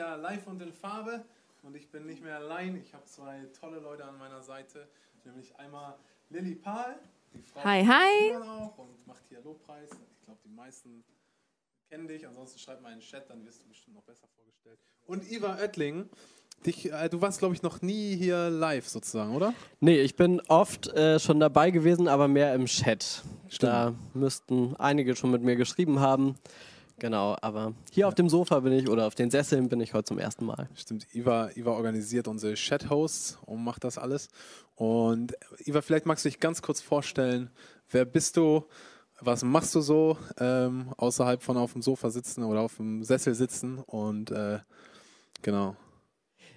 [0.00, 1.22] wieder live und in Farbe.
[1.62, 2.74] Und ich bin nicht mehr allein.
[2.76, 4.88] Ich habe zwei tolle Leute an meiner Seite.
[5.26, 5.94] Nämlich einmal
[6.30, 6.98] Lilly Pahl,
[7.34, 8.34] die Frau hi, hi.
[8.36, 9.90] auch und macht hier Lobpreis.
[9.90, 11.04] Ich glaube, die meisten
[11.90, 12.26] kennen dich.
[12.26, 14.78] Ansonsten schreib mal in den Chat, dann wirst du bestimmt noch besser vorgestellt.
[15.06, 16.08] Und Iva Oettling.
[16.64, 19.52] Dich, äh, du warst, glaube ich, noch nie hier live sozusagen, oder?
[19.80, 23.22] Nee, ich bin oft äh, schon dabei gewesen, aber mehr im Chat.
[23.48, 23.72] Stimmt.
[23.72, 26.36] Da müssten einige schon mit mir geschrieben haben.
[27.00, 28.08] Genau, aber hier ja.
[28.08, 30.68] auf dem Sofa bin ich oder auf den Sesseln bin ich heute zum ersten Mal.
[30.74, 34.28] Stimmt, Iva, Iva organisiert unsere Chat-Hosts und macht das alles.
[34.76, 37.50] Und Iva, vielleicht magst du dich ganz kurz vorstellen,
[37.90, 38.66] wer bist du,
[39.18, 43.34] was machst du so, ähm, außerhalb von auf dem Sofa sitzen oder auf dem Sessel
[43.34, 44.58] sitzen und äh,
[45.40, 45.76] genau.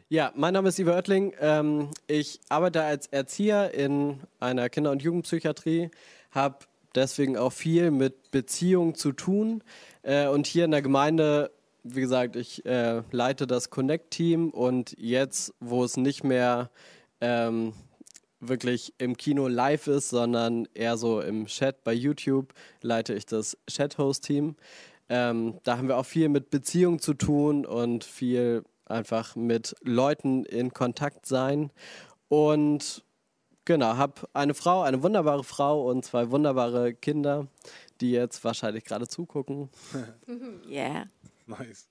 [0.09, 1.33] Ja, mein Name ist Iva Oettling.
[1.39, 5.89] Ähm, ich arbeite als Erzieher in einer Kinder- und Jugendpsychiatrie,
[6.31, 6.57] habe
[6.95, 9.63] deswegen auch viel mit Beziehungen zu tun.
[10.04, 11.52] Äh, und hier in der Gemeinde,
[11.84, 16.70] wie gesagt, ich äh, leite das Connect-Team und jetzt, wo es nicht mehr
[17.22, 17.73] ähm,
[18.40, 23.58] wirklich im Kino live ist, sondern eher so im Chat bei YouTube, leite ich das
[23.68, 24.56] Chat-Host-Team.
[25.09, 30.46] Ähm, da haben wir auch viel mit Beziehungen zu tun und viel einfach mit Leuten
[30.46, 31.72] in Kontakt sein.
[32.30, 33.04] Und
[33.66, 37.48] genau, habe eine Frau, eine wunderbare Frau und zwei wunderbare Kinder
[38.02, 39.69] die jetzt wahrscheinlich gerade zugucken.
[40.69, 41.05] yeah.
[41.45, 41.88] Nice.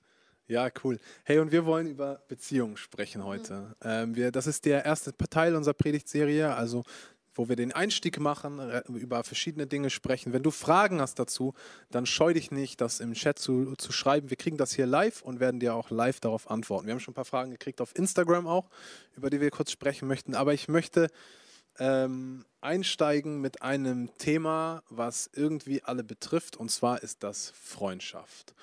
[0.49, 0.99] Ja, cool.
[1.25, 3.61] Hey, und wir wollen über Beziehungen sprechen heute.
[3.61, 3.75] Mhm.
[3.83, 6.85] Ähm, wir, das ist der erste Teil unserer Predigtserie, also
[7.35, 10.33] wo wir den Einstieg machen, über verschiedene Dinge sprechen.
[10.33, 11.55] Wenn du Fragen hast dazu,
[11.91, 14.29] dann scheu dich nicht, das im Chat zu, zu schreiben.
[14.29, 16.87] Wir kriegen das hier live und werden dir auch live darauf antworten.
[16.87, 18.69] Wir haben schon ein paar Fragen gekriegt auf Instagram auch,
[19.17, 20.35] über die wir kurz sprechen möchten.
[20.35, 21.09] Aber ich möchte
[21.79, 28.55] ähm, einsteigen mit einem Thema, was irgendwie alle betrifft, und zwar ist das Freundschaft.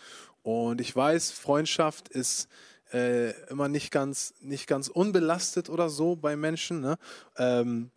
[0.44, 2.48] Und ich weiß, Freundschaft ist
[2.94, 6.82] äh, immer nicht ganz, nicht ganz unbelastet oder so bei Menschen.
[6.82, 6.98] Ne?
[7.38, 7.92] Ähm,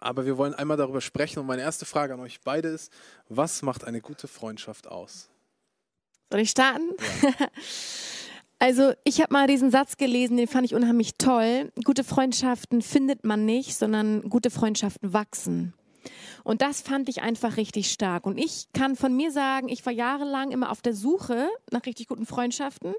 [0.00, 1.40] aber wir wollen einmal darüber sprechen.
[1.40, 2.92] Und meine erste Frage an euch beide ist,
[3.28, 5.28] was macht eine gute Freundschaft aus?
[6.30, 6.90] Soll ich starten?
[7.22, 7.48] Ja.
[8.58, 11.72] Also ich habe mal diesen Satz gelesen, den fand ich unheimlich toll.
[11.84, 15.74] Gute Freundschaften findet man nicht, sondern gute Freundschaften wachsen.
[16.46, 18.24] Und das fand ich einfach richtig stark.
[18.24, 22.06] Und ich kann von mir sagen, ich war jahrelang immer auf der Suche nach richtig
[22.06, 22.94] guten Freundschaften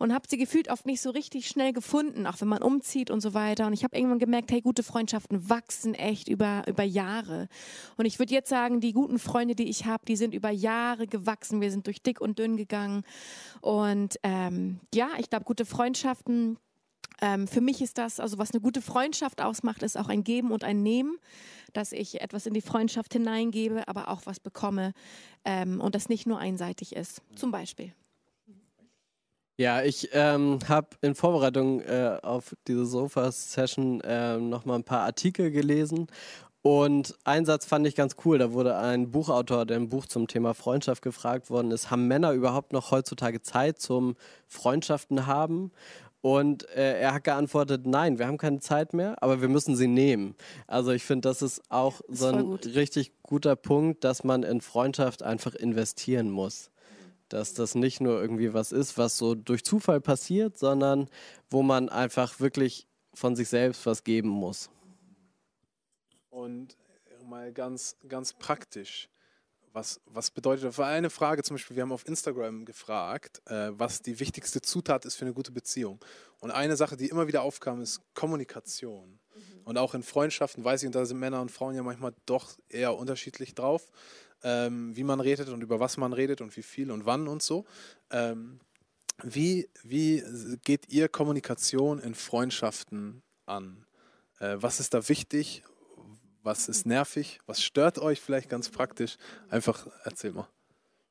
[0.00, 3.20] und habe sie gefühlt oft nicht so richtig schnell gefunden, auch wenn man umzieht und
[3.20, 3.68] so weiter.
[3.68, 7.46] Und ich habe irgendwann gemerkt, hey, gute Freundschaften wachsen echt über, über Jahre.
[7.96, 11.06] Und ich würde jetzt sagen, die guten Freunde, die ich habe, die sind über Jahre
[11.06, 11.60] gewachsen.
[11.60, 13.04] Wir sind durch dick und dünn gegangen.
[13.60, 16.58] Und ähm, ja, ich glaube, gute Freundschaften
[17.20, 20.52] ähm, für mich ist das, also was eine gute Freundschaft ausmacht, ist auch ein Geben
[20.52, 21.18] und ein Nehmen,
[21.72, 24.92] dass ich etwas in die Freundschaft hineingebe, aber auch was bekomme
[25.44, 27.22] ähm, und das nicht nur einseitig ist.
[27.34, 27.92] Zum Beispiel.
[29.60, 35.50] Ja, ich ähm, habe in Vorbereitung äh, auf diese Sofa-Session äh, nochmal ein paar Artikel
[35.50, 36.06] gelesen
[36.62, 38.38] und ein Satz fand ich ganz cool.
[38.38, 42.32] Da wurde ein Buchautor, der ein Buch zum Thema Freundschaft gefragt worden ist, haben Männer
[42.32, 45.72] überhaupt noch heutzutage Zeit zum Freundschaften haben?
[46.20, 49.86] Und äh, er hat geantwortet, nein, wir haben keine Zeit mehr, aber wir müssen sie
[49.86, 50.34] nehmen.
[50.66, 52.66] Also ich finde, das ist auch das so ein gut.
[52.66, 56.70] richtig guter Punkt, dass man in Freundschaft einfach investieren muss.
[57.28, 61.08] Dass das nicht nur irgendwie was ist, was so durch Zufall passiert, sondern
[61.50, 64.70] wo man einfach wirklich von sich selbst was geben muss.
[66.30, 66.76] Und
[67.28, 69.08] mal ganz, ganz praktisch
[69.72, 70.78] was, was bedeutet das?
[70.78, 75.04] War eine Frage zum Beispiel, wir haben auf Instagram gefragt, äh, was die wichtigste Zutat
[75.04, 75.98] ist für eine gute Beziehung.
[76.40, 79.18] Und eine Sache, die immer wieder aufkam, ist Kommunikation.
[79.34, 79.42] Mhm.
[79.64, 82.56] Und auch in Freundschaften weiß ich, und da sind Männer und Frauen ja manchmal doch
[82.68, 83.90] eher unterschiedlich drauf,
[84.42, 87.42] ähm, wie man redet und über was man redet und wie viel und wann und
[87.42, 87.64] so.
[88.10, 88.60] Ähm,
[89.22, 90.22] wie, wie
[90.62, 93.84] geht ihr Kommunikation in Freundschaften an?
[94.38, 95.64] Äh, was ist da wichtig
[96.48, 97.40] was ist nervig?
[97.46, 99.18] Was stört euch vielleicht ganz praktisch?
[99.50, 100.48] Einfach erzähl mal.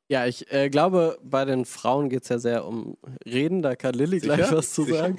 [0.08, 3.62] Ja, ich äh, glaube, bei den Frauen geht es ja sehr um Reden.
[3.62, 5.16] Da kann Lilly gleich was zu sagen.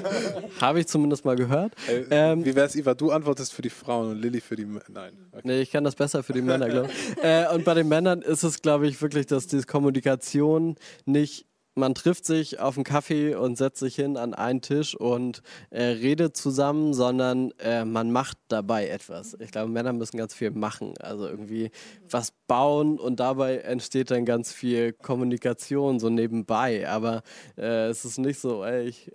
[0.60, 1.74] Habe ich zumindest mal gehört.
[1.88, 2.94] Äh, ähm, wie wäre es, Iva?
[2.94, 4.84] Du antwortest für die Frauen und Lilly für die Männer.
[4.88, 5.12] Nein.
[5.32, 5.42] Okay.
[5.44, 7.22] Nee, ich kann das besser für die Männer, glaube ich.
[7.22, 11.94] äh, und bei den Männern ist es, glaube ich, wirklich, dass die Kommunikation nicht man
[11.94, 16.36] trifft sich auf einen Kaffee und setzt sich hin an einen Tisch und äh, redet
[16.36, 19.36] zusammen, sondern äh, man macht dabei etwas.
[19.40, 21.70] Ich glaube, Männer müssen ganz viel machen, also irgendwie
[22.08, 26.88] was bauen und dabei entsteht dann ganz viel Kommunikation so nebenbei.
[26.88, 27.22] Aber
[27.56, 29.12] äh, es ist nicht so, ey, ich,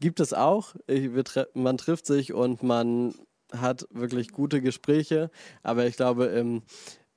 [0.00, 0.74] gibt es auch.
[0.86, 1.10] Ich,
[1.54, 3.14] man trifft sich und man
[3.52, 5.30] hat wirklich gute Gespräche,
[5.62, 6.62] aber ich glaube, im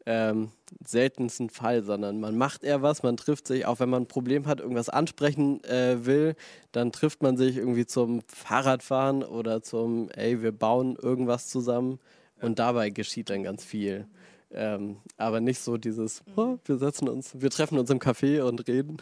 [0.06, 0.52] ähm,
[0.84, 4.48] seltensten Fall, sondern man macht eher was, man trifft sich, auch wenn man ein Problem
[4.48, 6.36] hat, irgendwas ansprechen äh, will,
[6.72, 12.00] dann trifft man sich irgendwie zum Fahrradfahren oder zum, ey, wir bauen irgendwas zusammen
[12.42, 14.08] und dabei geschieht dann ganz viel.
[14.54, 18.68] Ähm, aber nicht so dieses, oh, wir setzen uns, wir treffen uns im Café und
[18.68, 18.98] reden.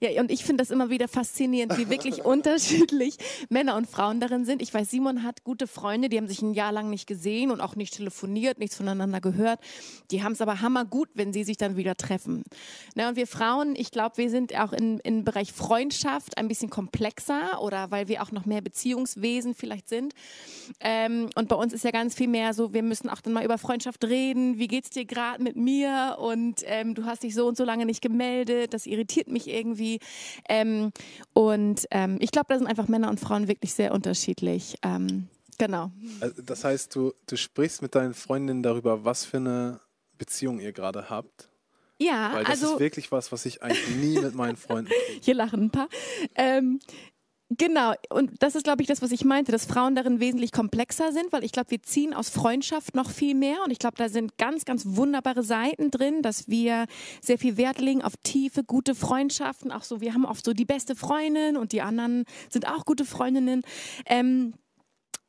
[0.00, 0.20] Ja.
[0.20, 3.16] Und ich finde das immer wieder faszinierend, wie wirklich unterschiedlich
[3.48, 4.60] Männer und Frauen darin sind.
[4.60, 7.60] Ich weiß, Simon hat gute Freunde, die haben sich ein Jahr lang nicht gesehen und
[7.60, 9.60] auch nicht telefoniert, nichts voneinander gehört.
[10.10, 12.44] Die haben es aber hammergut, wenn sie sich dann wieder treffen.
[12.94, 16.70] Na, und wir Frauen, ich glaube, wir sind auch im in Bereich Freundschaft ein bisschen
[16.70, 20.14] komplexer oder weil wir auch noch mehr Beziehungswesen vielleicht sind.
[20.80, 23.44] Ähm, und bei uns ist ja ganz viel mehr so, wir müssen auch dann mal
[23.44, 24.58] über Freundschaft reden.
[24.58, 26.16] Wie geht's dir gerade mit mir?
[26.18, 28.74] Und ähm, du hast dich so und so lange nicht gemeldet.
[28.74, 30.00] Das irritiert mich irgendwie irgendwie.
[30.48, 30.92] Ähm,
[31.32, 34.76] und ähm, ich glaube, da sind einfach Männer und Frauen wirklich sehr unterschiedlich.
[34.82, 35.28] Ähm,
[35.58, 35.90] genau.
[36.20, 39.80] Also das heißt, du, du sprichst mit deinen Freundinnen darüber, was für eine
[40.18, 41.48] Beziehung ihr gerade habt.
[41.98, 44.92] Ja, Weil das also ist wirklich was, was ich eigentlich nie mit meinen Freunden.
[45.22, 45.88] hier lachen ein paar.
[46.34, 46.78] Ähm,
[47.50, 51.12] Genau, und das ist, glaube ich, das, was ich meinte, dass Frauen darin wesentlich komplexer
[51.12, 54.08] sind, weil ich glaube, wir ziehen aus Freundschaft noch viel mehr und ich glaube, da
[54.08, 56.86] sind ganz, ganz wunderbare Seiten drin, dass wir
[57.20, 59.70] sehr viel Wert legen auf tiefe, gute Freundschaften.
[59.70, 63.04] Auch so, wir haben oft so die beste Freundin und die anderen sind auch gute
[63.04, 63.62] Freundinnen.
[64.06, 64.54] Ähm,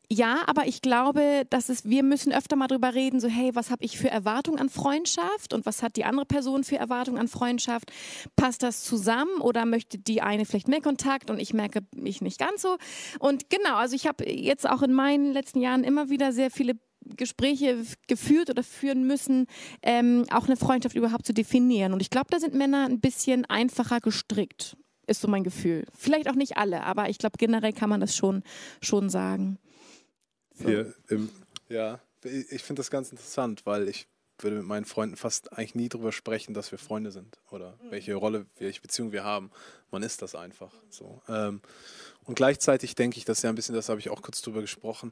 [0.09, 3.71] ja, aber ich glaube, dass es, wir müssen öfter mal drüber reden, so hey, was
[3.71, 7.27] habe ich für Erwartungen an Freundschaft und was hat die andere Person für Erwartungen an
[7.27, 7.91] Freundschaft?
[8.37, 12.39] Passt das zusammen oder möchte die eine vielleicht mehr Kontakt und ich merke mich nicht
[12.39, 12.77] ganz so?
[13.19, 16.77] Und genau, also ich habe jetzt auch in meinen letzten Jahren immer wieder sehr viele
[17.17, 19.47] Gespräche geführt oder führen müssen,
[19.81, 21.91] ähm, auch eine Freundschaft überhaupt zu definieren.
[21.91, 25.85] Und ich glaube, da sind Männer ein bisschen einfacher gestrickt, ist so mein Gefühl.
[25.93, 28.43] Vielleicht auch nicht alle, aber ich glaube, generell kann man das schon,
[28.81, 29.59] schon sagen.
[30.59, 31.29] Hier im,
[31.69, 34.07] ja, ich finde das ganz interessant, weil ich
[34.39, 37.91] würde mit meinen Freunden fast eigentlich nie darüber sprechen, dass wir Freunde sind oder mhm.
[37.91, 39.51] welche Rolle, welche Beziehung wir haben.
[39.91, 41.21] Man ist das einfach so.
[41.27, 41.61] Ähm,
[42.25, 44.61] und gleichzeitig denke ich, das ist ja ein bisschen, das habe ich auch kurz drüber
[44.61, 45.11] gesprochen,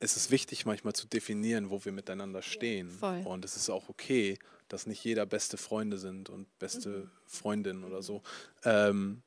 [0.00, 2.90] es ist wichtig manchmal zu definieren, wo wir miteinander stehen.
[3.00, 4.38] Ja, und es ist auch okay,
[4.68, 7.10] dass nicht jeder beste Freunde sind und beste mhm.
[7.26, 8.22] Freundinnen oder so.
[8.64, 9.22] Ähm,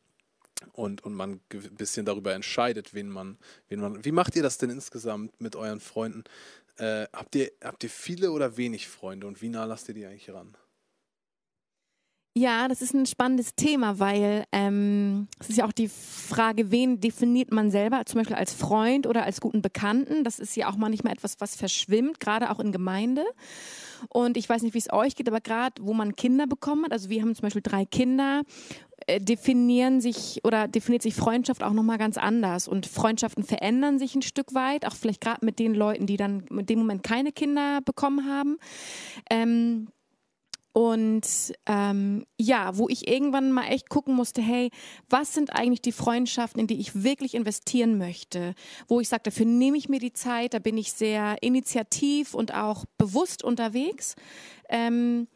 [0.74, 3.38] und, und man ein bisschen darüber entscheidet, wen man,
[3.70, 4.06] wen man.
[4.06, 6.24] Wie macht ihr das denn insgesamt mit euren Freunden?
[6.78, 10.06] Äh, habt, ihr, habt ihr viele oder wenig Freunde und wie nah lasst ihr die
[10.06, 10.56] eigentlich ran?
[12.38, 17.00] Ja, das ist ein spannendes Thema, weil ähm, es ist ja auch die Frage, wen
[17.00, 20.24] definiert man selber, zum Beispiel als Freund oder als guten Bekannten.
[20.24, 23.26] Das ist ja auch manchmal etwas, was verschwimmt, gerade auch in Gemeinde.
[24.10, 26.92] Und ich weiß nicht, wie es euch geht, aber gerade wo man Kinder bekommen hat,
[26.92, 28.44] also wir haben zum Beispiel drei Kinder
[29.08, 32.68] äh, definieren sich oder definiert sich Freundschaft auch nochmal ganz anders.
[32.68, 36.46] Und Freundschaften verändern sich ein Stück weit, auch vielleicht gerade mit den Leuten, die dann
[36.52, 38.58] in dem Moment keine Kinder bekommen haben.
[39.32, 39.88] Ähm,
[40.78, 44.70] und ähm, ja, wo ich irgendwann mal echt gucken musste, hey,
[45.10, 48.54] was sind eigentlich die Freundschaften, in die ich wirklich investieren möchte?
[48.88, 52.54] Wo ich sage, dafür nehme ich mir die Zeit, da bin ich sehr initiativ und
[52.54, 54.14] auch bewusst unterwegs.
[54.70, 55.28] Ähm,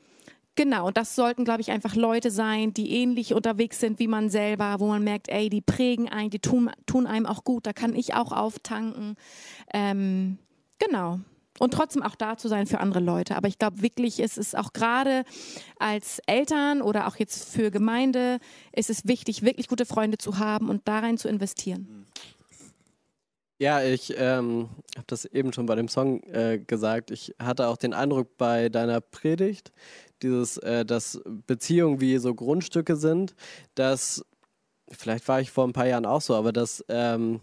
[0.56, 4.76] Genau, das sollten, glaube ich, einfach Leute sein, die ähnlich unterwegs sind wie man selber,
[4.80, 7.96] wo man merkt, ey, die prägen einen, die tun, tun einem auch gut, da kann
[7.96, 9.16] ich auch auftanken.
[9.74, 10.40] Ähm,
[10.78, 11.22] genau.
[11.62, 13.36] Und trotzdem auch da zu sein für andere Leute.
[13.36, 15.26] Aber ich glaube wirklich, es ist auch gerade
[15.78, 18.40] als Eltern oder auch jetzt für Gemeinde,
[18.74, 22.08] ist es wichtig, wirklich gute Freunde zu haben und da rein zu investieren.
[23.60, 27.12] Ja, ich ähm, habe das eben schon bei dem Song äh, gesagt.
[27.12, 29.72] Ich hatte auch den Eindruck bei deiner Predigt,
[30.24, 33.36] dieses, äh, dass Beziehungen wie so Grundstücke sind,
[33.76, 34.26] dass,
[34.90, 37.40] vielleicht war ich vor ein paar Jahren auch so, aber das, ähm,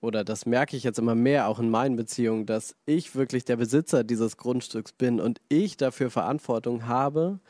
[0.00, 3.56] oder das merke ich jetzt immer mehr auch in meinen Beziehungen, dass ich wirklich der
[3.56, 7.40] Besitzer dieses Grundstücks bin und ich dafür Verantwortung habe,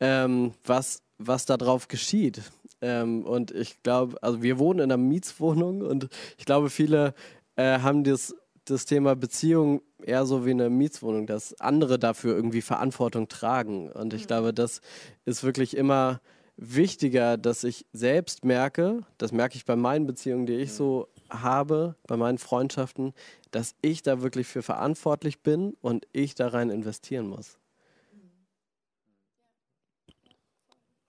[0.00, 2.42] ähm, was, was darauf geschieht.
[2.82, 7.14] Ähm, und ich glaube, also wir wohnen in einer Mietswohnung und ich glaube, viele
[7.56, 8.34] äh, haben das
[8.66, 13.90] das Thema Beziehung eher so wie eine Mietswohnung, dass andere dafür irgendwie Verantwortung tragen.
[13.90, 14.26] Und ich mhm.
[14.26, 14.80] glaube, das
[15.24, 16.20] ist wirklich immer
[16.56, 21.96] wichtiger, dass ich selbst merke, das merke ich bei meinen Beziehungen, die ich so habe,
[22.06, 23.14] bei meinen Freundschaften,
[23.50, 27.58] dass ich da wirklich für verantwortlich bin und ich da rein investieren muss.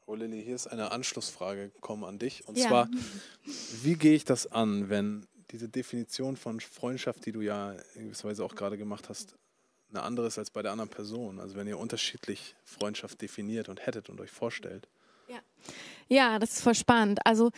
[0.05, 2.47] Oh Lilly, hier ist eine Anschlussfrage gekommen an dich.
[2.47, 2.69] Und ja.
[2.69, 2.89] zwar,
[3.81, 8.29] wie gehe ich das an, wenn diese Definition von Freundschaft, die du ja in gewisser
[8.29, 9.35] Weise auch gerade gemacht hast,
[9.89, 11.39] eine andere ist als bei der anderen Person.
[11.39, 14.87] Also wenn ihr unterschiedlich Freundschaft definiert und hättet und euch vorstellt.
[15.27, 15.39] Ja,
[16.07, 17.19] ja das ist voll spannend.
[17.25, 17.51] Also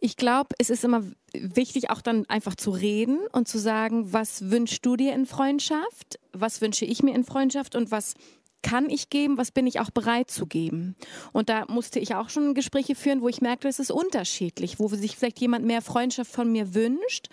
[0.00, 1.02] ich glaube, es ist immer
[1.32, 6.18] wichtig, auch dann einfach zu reden und zu sagen, was wünschst du dir in Freundschaft?
[6.32, 8.14] Was wünsche ich mir in Freundschaft und was
[8.62, 10.96] kann ich geben, was bin ich auch bereit zu geben.
[11.32, 14.88] Und da musste ich auch schon Gespräche führen, wo ich merkte, es ist unterschiedlich, wo
[14.88, 17.28] sich vielleicht jemand mehr Freundschaft von mir wünscht.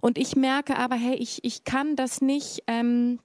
[0.00, 2.62] Und ich merke aber, hey, ich, ich kann das nicht.
[2.66, 3.18] Ähm,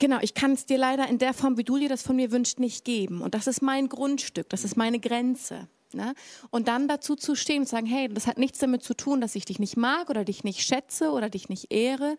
[0.00, 2.30] Genau, ich kann es dir leider in der Form, wie du dir das von mir
[2.30, 3.20] wünschst, nicht geben.
[3.20, 5.68] Und das ist mein Grundstück, das ist meine Grenze.
[5.94, 6.14] Ne?
[6.50, 9.34] Und dann dazu zu stehen und sagen, hey, das hat nichts damit zu tun, dass
[9.34, 12.16] ich dich nicht mag oder dich nicht schätze oder dich nicht ehre.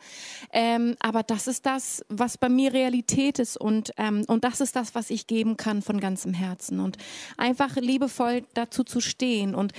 [0.51, 4.75] Ähm, aber das ist das, was bei mir Realität ist und, ähm, und das ist
[4.75, 6.79] das, was ich geben kann von ganzem Herzen.
[6.79, 6.97] Und
[7.37, 9.55] einfach liebevoll dazu zu stehen.
[9.55, 9.73] Und,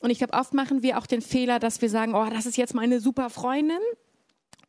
[0.00, 2.56] und ich glaube, oft machen wir auch den Fehler, dass wir sagen, oh, das ist
[2.56, 3.78] jetzt meine super Freundin.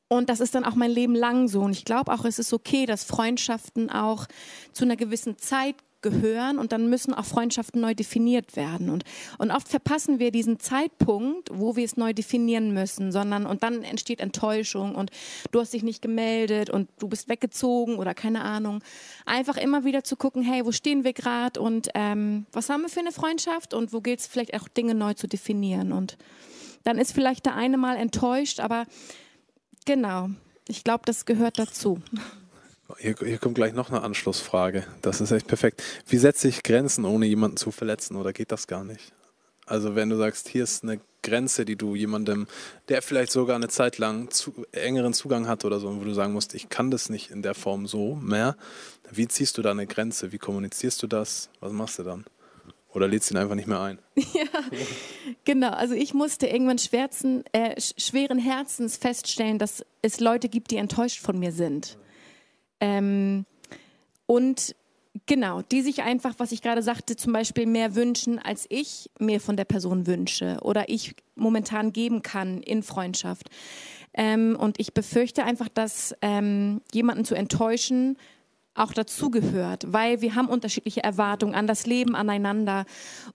[0.07, 1.61] Und das ist dann auch mein Leben lang so.
[1.61, 4.25] Und ich glaube auch, es ist okay, dass Freundschaften auch
[4.73, 8.89] zu einer gewissen Zeit gehören und dann müssen auch Freundschaften neu definiert werden.
[8.89, 9.03] Und,
[9.37, 13.83] und oft verpassen wir diesen Zeitpunkt, wo wir es neu definieren müssen, sondern und dann
[13.83, 15.11] entsteht Enttäuschung und
[15.51, 18.81] du hast dich nicht gemeldet und du bist weggezogen oder keine Ahnung.
[19.25, 22.89] Einfach immer wieder zu gucken, hey, wo stehen wir gerade und ähm, was haben wir
[22.89, 25.91] für eine Freundschaft und wo gilt es vielleicht auch Dinge neu zu definieren.
[25.91, 26.17] Und
[26.83, 28.85] dann ist vielleicht der eine mal enttäuscht, aber
[29.85, 30.29] genau,
[30.67, 31.99] ich glaube, das gehört dazu.
[32.97, 34.85] Hier, hier, kommt gleich noch eine Anschlussfrage.
[35.01, 35.83] Das ist echt perfekt.
[36.07, 39.13] Wie setze ich Grenzen, ohne jemanden zu verletzen oder geht das gar nicht?
[39.65, 42.47] Also wenn du sagst, hier ist eine Grenze, die du jemandem,
[42.87, 46.33] der vielleicht sogar eine Zeit lang zu, engeren Zugang hat oder so, wo du sagen
[46.33, 48.55] musst, ich kann das nicht in der Form so mehr.
[49.11, 50.31] Wie ziehst du da eine Grenze?
[50.31, 51.49] Wie kommunizierst du das?
[51.59, 52.25] Was machst du dann?
[52.91, 53.99] Oder lädst du ihn einfach nicht mehr ein?
[54.33, 54.63] Ja,
[55.45, 55.71] genau.
[55.71, 61.21] Also ich musste irgendwann schwerzen, äh, schweren Herzens feststellen, dass es Leute gibt, die enttäuscht
[61.21, 61.97] von mir sind.
[62.79, 63.45] Ähm,
[64.25, 64.75] und
[65.25, 69.39] genau, die sich einfach, was ich gerade sagte, zum Beispiel mehr wünschen, als ich mir
[69.41, 73.49] von der Person wünsche oder ich momentan geben kann in Freundschaft.
[74.13, 78.17] Ähm, und ich befürchte einfach, dass ähm, jemanden zu enttäuschen
[78.79, 82.85] auch dazugehört, weil wir haben unterschiedliche Erwartungen an das Leben, aneinander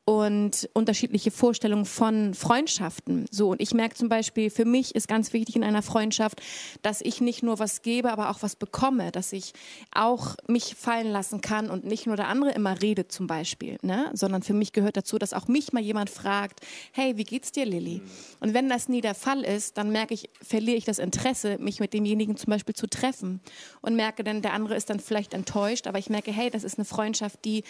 [0.04, 3.26] und unterschiedliche Vorstellungen von Freundschaften.
[3.30, 6.40] So und ich merke zum Beispiel, für mich ist ganz wichtig in einer Freundschaft,
[6.82, 9.52] dass ich nicht nur was gebe, aber auch was bekomme, dass ich
[9.94, 14.10] auch mich fallen lassen kann und nicht nur der andere immer redet zum Beispiel, ne?
[14.14, 16.60] sondern für mich gehört dazu, dass auch mich mal jemand fragt,
[16.92, 18.00] hey, wie geht's dir, Lilly?
[18.40, 21.80] Und wenn das nie der Fall ist, dann merke ich, verliere ich das Interesse, mich
[21.80, 23.40] mit demjenigen zum Beispiel zu treffen
[23.82, 26.78] und merke dann, der andere ist dann vielleicht enttäuscht, aber ich merke, hey, das ist
[26.78, 27.64] eine Freundschaft, die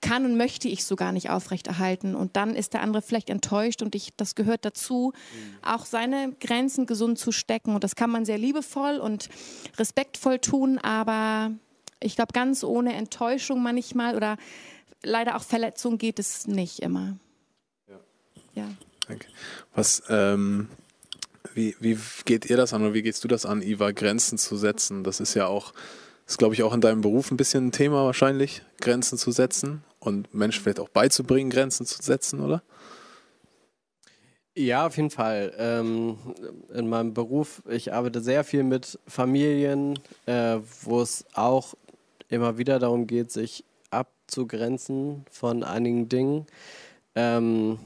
[0.00, 2.14] kann und möchte ich so gar nicht aufrechterhalten.
[2.14, 5.68] Und dann ist der andere vielleicht enttäuscht und ich, das gehört dazu, mhm.
[5.68, 7.74] auch seine Grenzen gesund zu stecken.
[7.74, 9.28] Und das kann man sehr liebevoll und
[9.78, 11.50] respektvoll tun, aber
[12.00, 14.36] ich glaube, ganz ohne Enttäuschung manchmal oder
[15.02, 17.16] leider auch Verletzung geht es nicht immer.
[17.88, 17.98] Ja.
[18.54, 18.68] ja.
[19.08, 19.26] Danke.
[19.74, 20.68] Was, ähm,
[21.54, 24.56] wie, wie geht ihr das an oder wie gehst du das an, Iva, Grenzen zu
[24.56, 25.04] setzen?
[25.04, 25.72] Das ist ja auch
[26.26, 29.84] ist, glaube ich, auch in deinem Beruf ein bisschen ein Thema wahrscheinlich, Grenzen zu setzen
[30.00, 32.62] und Menschen vielleicht auch beizubringen, Grenzen zu setzen, oder?
[34.58, 35.52] Ja, auf jeden Fall.
[35.58, 36.16] Ähm,
[36.72, 41.74] in meinem Beruf, ich arbeite sehr viel mit Familien, äh, wo es auch
[42.28, 46.46] immer wieder darum geht, sich abzugrenzen von einigen Dingen.
[47.14, 47.78] Ähm,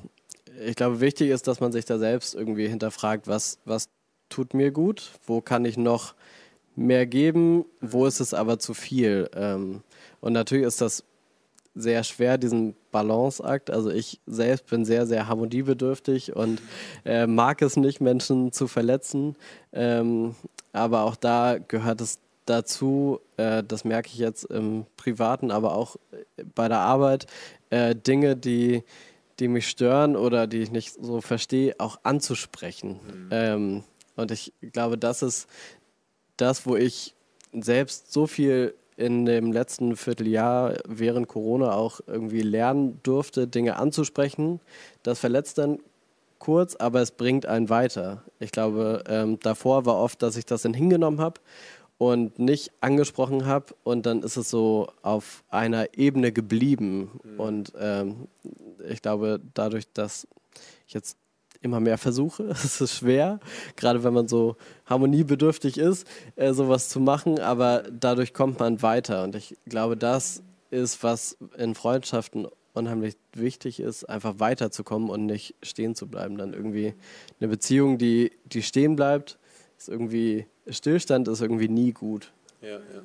[0.64, 3.88] ich glaube, wichtig ist, dass man sich da selbst irgendwie hinterfragt, was, was
[4.28, 6.14] tut mir gut, wo kann ich noch
[6.76, 9.28] mehr geben, wo ist es aber zu viel?
[9.34, 9.82] Ähm,
[10.20, 11.04] und natürlich ist das
[11.74, 13.70] sehr schwer, diesen Balanceakt.
[13.70, 16.60] Also ich selbst bin sehr, sehr harmoniebedürftig und
[17.04, 19.36] äh, mag es nicht, Menschen zu verletzen.
[19.72, 20.34] Ähm,
[20.72, 25.96] aber auch da gehört es dazu, äh, das merke ich jetzt im Privaten, aber auch
[26.54, 27.26] bei der Arbeit,
[27.70, 28.82] äh, Dinge, die,
[29.38, 33.00] die mich stören oder die ich nicht so verstehe, auch anzusprechen.
[33.06, 33.28] Mhm.
[33.30, 33.84] Ähm,
[34.16, 35.48] und ich glaube, das ist
[36.40, 37.14] das, wo ich
[37.52, 44.60] selbst so viel in dem letzten Vierteljahr während Corona auch irgendwie lernen durfte, Dinge anzusprechen.
[45.02, 45.78] Das verletzt dann
[46.38, 48.22] kurz, aber es bringt einen weiter.
[48.40, 51.40] Ich glaube, ähm, davor war oft, dass ich das dann hingenommen habe
[51.96, 57.20] und nicht angesprochen habe und dann ist es so auf einer Ebene geblieben.
[57.22, 57.40] Mhm.
[57.40, 58.28] Und ähm,
[58.88, 60.26] ich glaube, dadurch, dass
[60.86, 61.16] ich jetzt
[61.62, 62.44] immer mehr versuche.
[62.50, 63.40] Es ist schwer,
[63.76, 69.24] gerade wenn man so harmoniebedürftig ist, äh, sowas zu machen, aber dadurch kommt man weiter.
[69.24, 75.54] Und ich glaube, das ist, was in Freundschaften unheimlich wichtig ist, einfach weiterzukommen und nicht
[75.62, 76.38] stehen zu bleiben.
[76.38, 76.94] Dann irgendwie
[77.40, 79.38] eine Beziehung, die, die stehen bleibt,
[79.78, 82.32] ist irgendwie, Stillstand ist irgendwie nie gut.
[82.62, 83.02] Ja, ja.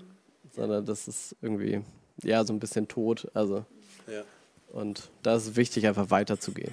[0.51, 1.81] Sondern das ist irgendwie,
[2.23, 3.27] ja, so ein bisschen tot.
[3.33, 3.65] Also.
[4.07, 4.23] Ja.
[4.71, 6.71] Und da ist es wichtig, einfach weiterzugehen.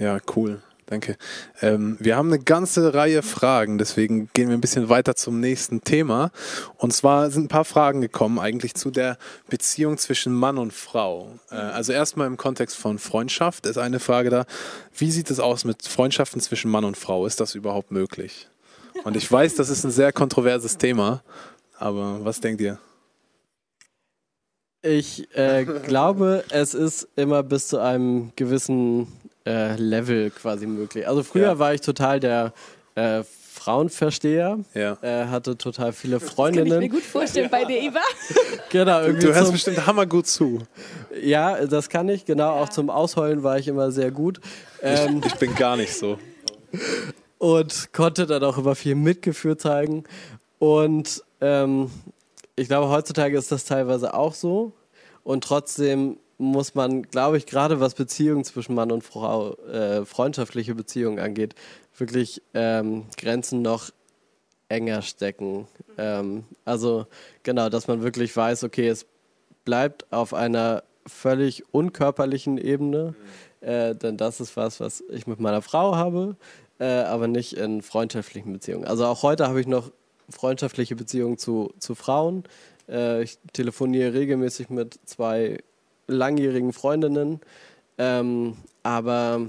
[0.00, 0.62] Ja, cool.
[0.86, 1.16] Danke.
[1.60, 5.82] Ähm, wir haben eine ganze Reihe Fragen, deswegen gehen wir ein bisschen weiter zum nächsten
[5.82, 6.32] Thema.
[6.78, 11.38] Und zwar sind ein paar Fragen gekommen eigentlich zu der Beziehung zwischen Mann und Frau.
[11.50, 14.46] Äh, also erstmal im Kontext von Freundschaft ist eine Frage da.
[14.96, 17.26] Wie sieht es aus mit Freundschaften zwischen Mann und Frau?
[17.26, 18.48] Ist das überhaupt möglich?
[19.04, 21.22] Und ich weiß, das ist ein sehr kontroverses Thema,
[21.78, 22.78] aber was denkt ihr?
[24.82, 29.06] Ich äh, glaube, es ist immer bis zu einem gewissen
[29.46, 31.06] äh, Level quasi möglich.
[31.06, 31.58] Also früher ja.
[31.58, 32.52] war ich total der
[32.94, 33.22] äh,
[33.60, 34.96] Frauenversteher, ja.
[35.02, 36.66] äh, hatte total viele Freundinnen.
[36.66, 37.58] Das kann ich mir gut vorstellen ja.
[37.58, 38.00] bei dir, Eva.
[38.70, 40.60] genau, irgendwie du hörst bestimmt hammergut zu.
[41.22, 42.52] Ja, das kann ich, genau.
[42.52, 44.40] Auch zum Ausheulen war ich immer sehr gut.
[44.82, 46.18] Ähm, ich, ich bin gar nicht so.
[47.36, 50.04] Und konnte dann auch immer viel Mitgefühl zeigen.
[50.58, 51.90] Und ähm,
[52.56, 54.72] ich glaube, heutzutage ist das teilweise auch so.
[55.22, 60.74] Und trotzdem muss man, glaube ich, gerade was Beziehungen zwischen Mann und Frau, äh, freundschaftliche
[60.74, 61.54] Beziehungen angeht,
[61.98, 63.90] wirklich ähm, Grenzen noch
[64.70, 65.68] enger stecken.
[65.98, 67.06] Ähm, also
[67.42, 69.04] genau, dass man wirklich weiß, okay, es
[69.66, 73.14] bleibt auf einer völlig unkörperlichen Ebene,
[73.60, 76.36] äh, denn das ist was, was ich mit meiner Frau habe,
[76.78, 78.86] äh, aber nicht in freundschaftlichen Beziehungen.
[78.86, 79.92] Also auch heute habe ich noch
[80.30, 82.44] freundschaftliche Beziehungen zu, zu Frauen.
[82.88, 85.58] Äh, ich telefoniere regelmäßig mit zwei
[86.10, 87.40] langjährigen Freundinnen.
[87.98, 89.46] Ähm, aber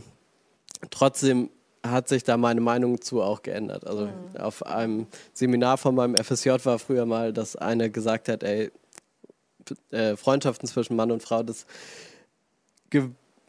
[0.89, 1.49] trotzdem
[1.85, 3.87] hat sich da meine Meinung zu auch geändert.
[3.87, 4.37] Also mhm.
[4.37, 8.71] auf einem Seminar von meinem FSJ war früher mal, dass eine gesagt hat, ey,
[9.91, 11.65] äh, Freundschaften zwischen Mann und Frau, das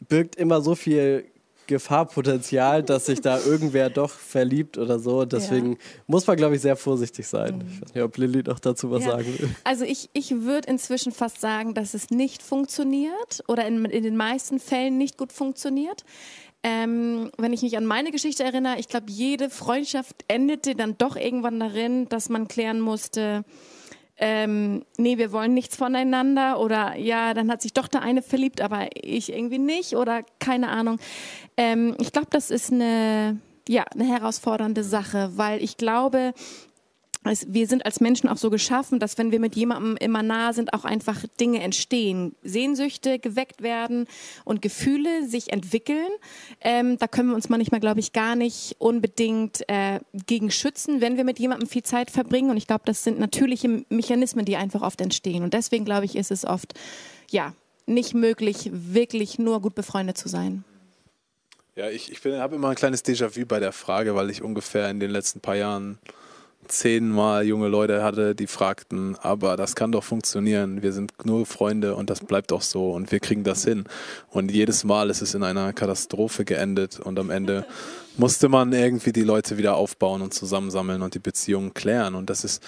[0.07, 1.25] birgt immer so viel
[1.67, 5.25] Gefahrpotenzial, dass sich da irgendwer doch verliebt oder so.
[5.25, 5.77] Deswegen ja.
[6.07, 7.57] muss man, glaube ich, sehr vorsichtig sein.
[7.57, 7.71] Mhm.
[7.71, 9.11] Ich weiß nicht, ob Lilly noch dazu was ja.
[9.11, 9.49] sagen will.
[9.63, 14.17] Also ich, ich würde inzwischen fast sagen, dass es nicht funktioniert oder in, in den
[14.17, 16.03] meisten Fällen nicht gut funktioniert.
[16.65, 21.17] Ähm, wenn ich mich an meine Geschichte erinnere, ich glaube, jede Freundschaft endete dann doch
[21.17, 23.43] irgendwann darin, dass man klären musste,
[24.25, 28.61] ähm, nee, wir wollen nichts voneinander oder ja, dann hat sich doch der eine verliebt,
[28.61, 30.97] aber ich irgendwie nicht oder keine Ahnung.
[31.57, 36.33] Ähm, ich glaube, das ist eine, ja, eine herausfordernde Sache, weil ich glaube,
[37.23, 40.73] wir sind als Menschen auch so geschaffen, dass wenn wir mit jemandem immer nah sind,
[40.73, 44.07] auch einfach Dinge entstehen, Sehnsüchte geweckt werden
[44.43, 46.09] und Gefühle sich entwickeln.
[46.61, 51.17] Ähm, da können wir uns manchmal, glaube ich, gar nicht unbedingt äh, gegen schützen, wenn
[51.17, 52.49] wir mit jemandem viel Zeit verbringen.
[52.49, 55.43] Und ich glaube, das sind natürliche Mechanismen, die einfach oft entstehen.
[55.43, 56.73] Und deswegen, glaube ich, ist es oft,
[57.29, 57.53] ja,
[57.85, 60.63] nicht möglich, wirklich nur gut befreundet zu sein.
[61.75, 64.99] Ja, ich, ich habe immer ein kleines Déjà-vu bei der Frage, weil ich ungefähr in
[64.99, 65.97] den letzten paar Jahren
[66.67, 71.95] zehnmal junge Leute hatte, die fragten, aber das kann doch funktionieren, wir sind nur Freunde
[71.95, 73.85] und das bleibt auch so und wir kriegen das hin.
[74.29, 77.65] Und jedes Mal ist es in einer Katastrophe geendet und am Ende
[78.17, 82.15] musste man irgendwie die Leute wieder aufbauen und zusammensammeln und die Beziehungen klären.
[82.15, 82.63] Und das ist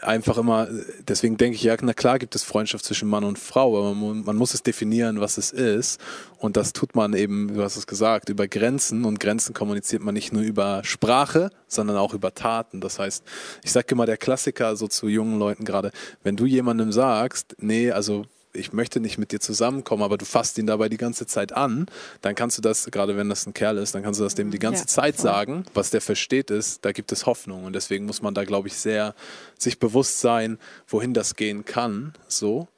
[0.00, 0.68] einfach immer,
[1.06, 4.24] deswegen denke ich, ja, na klar gibt es Freundschaft zwischen Mann und Frau, aber man,
[4.24, 6.00] man, muss es definieren, was es ist.
[6.38, 9.04] Und das tut man eben, du hast es gesagt, über Grenzen.
[9.04, 12.80] Und Grenzen kommuniziert man nicht nur über Sprache, sondern auch über Taten.
[12.80, 13.24] Das heißt,
[13.64, 15.90] ich sage immer der Klassiker so zu jungen Leuten gerade,
[16.22, 20.58] wenn du jemandem sagst, nee, also ich möchte nicht mit dir zusammenkommen, aber du fasst
[20.58, 21.86] ihn dabei die ganze Zeit an,
[22.22, 24.50] dann kannst du das, gerade wenn das ein Kerl ist, dann kannst du das dem
[24.50, 25.22] die ganze ja, Zeit voll.
[25.24, 25.64] sagen.
[25.74, 27.64] Was der versteht ist, da gibt es Hoffnung.
[27.64, 29.14] Und deswegen muss man da, glaube ich, sehr
[29.58, 32.14] sich bewusst sein, wohin das gehen kann.
[32.28, 32.68] So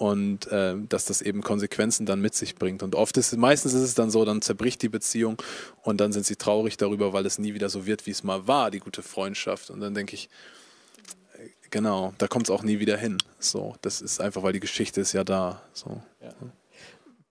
[0.00, 2.82] und äh, dass das eben Konsequenzen dann mit sich bringt.
[2.82, 5.36] Und oft ist meistens ist es dann so, dann zerbricht die Beziehung
[5.82, 8.46] und dann sind sie traurig darüber, weil es nie wieder so wird, wie es mal
[8.48, 9.68] war, die gute Freundschaft.
[9.68, 10.30] Und dann denke ich,
[11.70, 13.18] Genau, da kommt es auch nie wieder hin.
[13.38, 15.62] So, das ist einfach, weil die Geschichte ist ja da.
[15.72, 16.00] So.
[16.20, 16.30] Ja.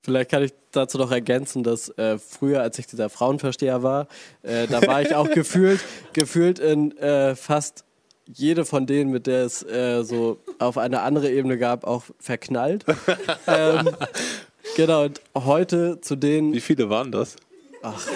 [0.02, 4.08] Vielleicht kann ich dazu noch ergänzen, dass äh, früher, als ich dieser Frauenversteher war,
[4.44, 5.82] äh, da war ich auch gefühlt,
[6.14, 7.84] gefühlt in äh, fast
[8.26, 12.86] jede von denen, mit der es äh, so auf eine andere Ebene gab, auch verknallt.
[13.48, 13.90] ähm,
[14.78, 16.54] genau, und heute zu denen.
[16.54, 17.36] Wie viele waren das?
[17.82, 18.08] Ach.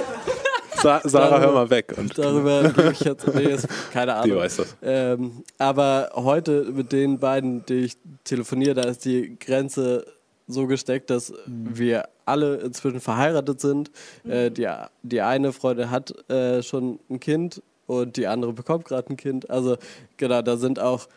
[0.84, 1.94] Sa Sarah, hör mal weg.
[1.98, 4.32] Und darüber gebe ich jetzt, nee, jetzt keine Ahnung.
[4.32, 4.76] Die weiß das.
[4.82, 10.06] Ähm, aber heute mit den beiden, die ich telefoniere, da ist die Grenze
[10.46, 11.78] so gesteckt, dass mhm.
[11.78, 13.92] wir alle inzwischen verheiratet sind.
[14.26, 14.32] Mhm.
[14.32, 14.68] Äh, die,
[15.04, 19.50] die eine Freundin hat äh, schon ein Kind und die andere bekommt gerade ein Kind.
[19.50, 19.78] Also
[20.18, 21.08] genau, da sind auch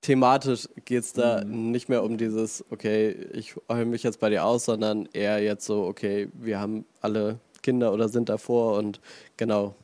[0.00, 1.70] thematisch geht es da mhm.
[1.70, 5.64] nicht mehr um dieses, okay, ich heule mich jetzt bei dir aus, sondern eher jetzt
[5.64, 9.00] so, okay, wir haben alle Kinder oder sind davor und
[9.36, 9.74] genau,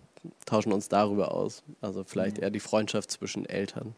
[0.47, 1.65] tauschen uns darüber aus.
[1.81, 2.45] Also vielleicht mhm.
[2.45, 3.95] eher die Freundschaft zwischen Eltern.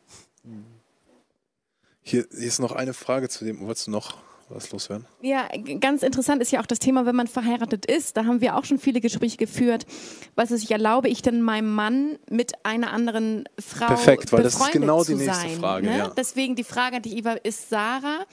[2.03, 4.17] Hier, hier, ist noch eine Frage zu dem, wolltest du noch
[4.49, 5.07] was loswerden?
[5.21, 5.49] Ja,
[5.81, 8.17] ganz interessant ist ja auch das Thema, wenn man verheiratet ist.
[8.17, 9.87] Da haben wir auch schon viele Gespräche geführt.
[10.35, 14.55] Was ist, ich erlaube ich denn meinem Mann mit einer anderen Frau Perfekt, weil das
[14.55, 15.87] ist genau die nächste sein, Frage.
[15.87, 15.99] Ne?
[15.99, 16.09] Ja.
[16.09, 18.27] Deswegen die Frage an dich, Eva, ist Sarah,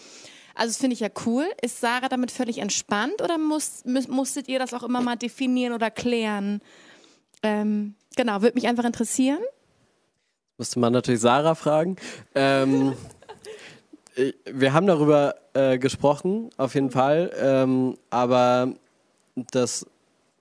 [0.59, 4.59] also das finde ich ja cool, ist Sarah damit völlig entspannt oder muss, musstet ihr
[4.59, 6.61] das auch immer mal definieren oder klären?
[7.41, 9.39] Ähm, genau, würde mich einfach interessieren.
[10.57, 11.95] Müsste man natürlich Sarah fragen.
[12.35, 12.93] Ähm,
[14.45, 17.31] wir haben darüber äh, gesprochen, auf jeden Fall.
[17.39, 18.73] Ähm, aber
[19.35, 19.85] das,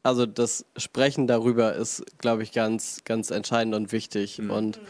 [0.03, 4.41] also das Sprechen darüber ist, glaube ich, ganz, ganz entscheidend und wichtig.
[4.41, 4.51] Mhm.
[4.51, 4.81] Und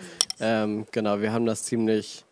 [0.41, 2.25] ähm, genau, wir haben das ziemlich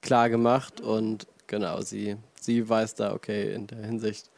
[0.00, 4.30] klar gemacht und genau, sie, sie weiß da, okay, in der Hinsicht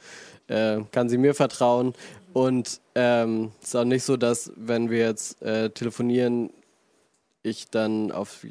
[0.48, 1.94] äh, kann sie mir vertrauen.
[2.32, 6.50] Und ähm, es ist auch nicht so, dass wenn wir jetzt äh, telefonieren,
[7.42, 8.44] ich dann auf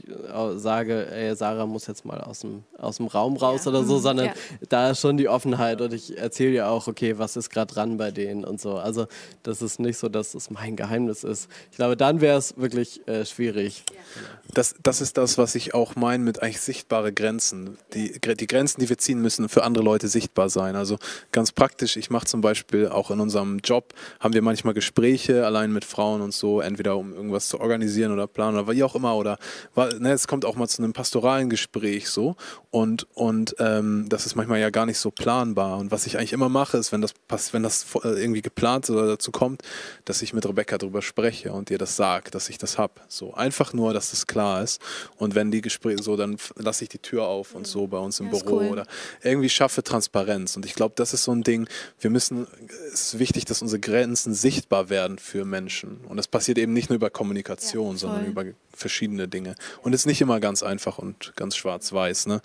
[0.55, 3.71] sage, ey, Sarah muss jetzt mal aus dem, aus dem Raum raus ja.
[3.71, 4.01] oder so, mhm.
[4.01, 4.33] sondern ja.
[4.67, 7.97] da ist schon die Offenheit und ich erzähle ja auch, okay, was ist gerade dran
[7.97, 8.77] bei denen und so.
[8.77, 9.05] Also
[9.43, 11.49] das ist nicht so, dass es mein Geheimnis ist.
[11.69, 13.83] Ich glaube, dann wäre es wirklich äh, schwierig.
[13.89, 14.21] Ja.
[14.55, 17.77] Das, das ist das, was ich auch meine mit eigentlich sichtbare Grenzen.
[17.93, 20.75] Die, die Grenzen, die wir ziehen müssen, für andere Leute sichtbar sein.
[20.75, 20.97] Also
[21.31, 25.71] ganz praktisch, ich mache zum Beispiel auch in unserem Job, haben wir manchmal Gespräche allein
[25.71, 29.15] mit Frauen und so, entweder um irgendwas zu organisieren oder planen oder wie auch immer.
[29.15, 29.37] Oder
[29.75, 32.35] ne, es kommt auch mal zu einem pastoralen Gespräch so.
[32.71, 35.77] Und, und ähm, das ist manchmal ja gar nicht so planbar.
[35.77, 37.13] Und was ich eigentlich immer mache, ist, wenn das,
[37.51, 39.61] wenn das äh, irgendwie geplant oder dazu kommt,
[40.05, 42.93] dass ich mit Rebecca darüber spreche und ihr das sagt, dass ich das habe.
[43.07, 44.81] So einfach nur, dass das klar ist.
[45.17, 48.19] Und wenn die Gespräche so, dann lasse ich die Tür auf und so bei uns
[48.19, 48.67] im Büro cool.
[48.69, 48.85] oder
[49.21, 50.55] irgendwie schaffe Transparenz.
[50.55, 51.67] Und ich glaube, das ist so ein Ding.
[51.99, 52.47] Wir müssen,
[52.93, 56.01] es ist wichtig, dass unsere Grenzen sichtbar werden für Menschen.
[56.07, 58.45] Und das passiert eben nicht nur über Kommunikation, ja, sondern über
[58.79, 59.55] verschiedene Dinge.
[59.83, 62.41] Und es ist nicht immer ganz einfach und ganz schwarz-weiß, ne?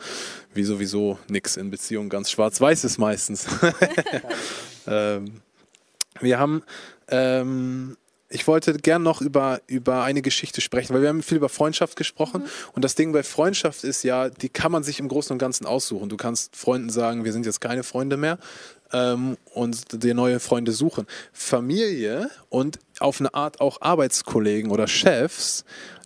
[0.52, 3.46] Wie sowieso nichts in Beziehung ganz schwarz-weiß ist meistens.
[4.86, 5.40] ähm,
[6.20, 6.62] wir haben,
[7.08, 7.96] ähm,
[8.28, 11.96] ich wollte gern noch über, über eine Geschichte sprechen, weil wir haben viel über Freundschaft
[11.96, 12.42] gesprochen.
[12.42, 12.48] Mhm.
[12.72, 15.66] Und das Ding bei Freundschaft ist ja, die kann man sich im Großen und Ganzen
[15.66, 16.08] aussuchen.
[16.08, 18.38] Du kannst Freunden sagen, wir sind jetzt keine Freunde mehr
[18.92, 21.06] ähm, und dir neue Freunde suchen.
[21.32, 25.64] Familie und auf eine Art auch Arbeitskollegen oder Chefs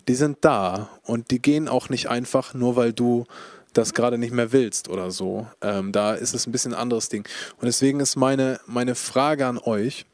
[0.09, 3.27] die sind da und die gehen auch nicht einfach nur, weil du
[3.75, 5.47] das gerade nicht mehr willst oder so.
[5.61, 7.29] Ähm, da ist es ein bisschen ein anderes Ding.
[7.61, 10.07] Und deswegen ist meine, meine Frage an euch,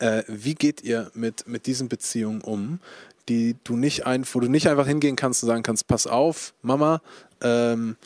[0.00, 2.80] äh, wie geht ihr mit, mit diesen Beziehungen um,
[3.28, 6.54] die du nicht ein, wo du nicht einfach hingehen kannst und sagen kannst, pass auf,
[6.60, 7.00] Mama,
[7.40, 7.96] ähm,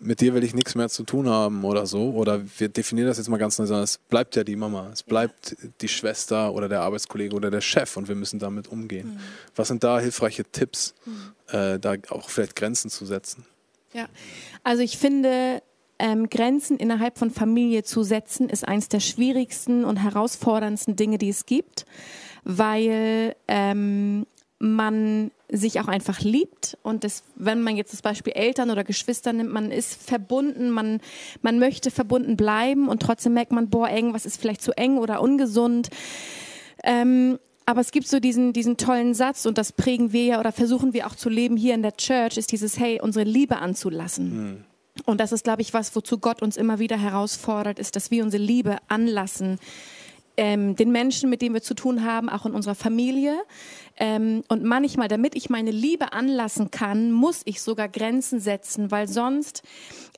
[0.00, 2.10] mit dir will ich nichts mehr zu tun haben oder so.
[2.10, 5.02] Oder wir definieren das jetzt mal ganz neu, sondern es bleibt ja die Mama, es
[5.02, 9.14] bleibt die Schwester oder der Arbeitskollege oder der Chef und wir müssen damit umgehen.
[9.14, 9.20] Mhm.
[9.54, 11.32] Was sind da hilfreiche Tipps, mhm.
[11.54, 13.44] äh, da auch vielleicht Grenzen zu setzen?
[13.92, 14.08] Ja,
[14.62, 15.62] also ich finde,
[15.98, 21.28] ähm, Grenzen innerhalb von Familie zu setzen, ist eines der schwierigsten und herausforderndsten Dinge, die
[21.28, 21.84] es gibt,
[22.44, 24.26] weil ähm,
[24.58, 29.32] man sich auch einfach liebt und das, wenn man jetzt das Beispiel Eltern oder Geschwister
[29.32, 31.00] nimmt, man ist verbunden, man,
[31.42, 35.20] man möchte verbunden bleiben und trotzdem merkt man, boah, irgendwas ist vielleicht zu eng oder
[35.20, 35.90] ungesund.
[36.84, 40.52] Ähm, aber es gibt so diesen, diesen tollen Satz und das prägen wir ja oder
[40.52, 44.50] versuchen wir auch zu leben hier in der Church, ist dieses, hey, unsere Liebe anzulassen.
[44.50, 44.64] Mhm.
[45.06, 48.24] Und das ist, glaube ich, was, wozu Gott uns immer wieder herausfordert, ist, dass wir
[48.24, 49.58] unsere Liebe anlassen
[50.36, 53.38] ähm, den Menschen, mit denen wir zu tun haben, auch in unserer Familie.
[53.96, 59.08] Ähm, und manchmal, damit ich meine Liebe anlassen kann, muss ich sogar Grenzen setzen, weil
[59.08, 59.62] sonst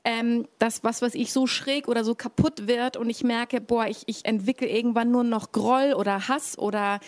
[0.05, 3.87] ähm, das, was, was ich so schräg oder so kaputt wird und ich merke, boah,
[3.87, 6.99] ich, ich entwickle irgendwann nur noch Groll oder Hass oder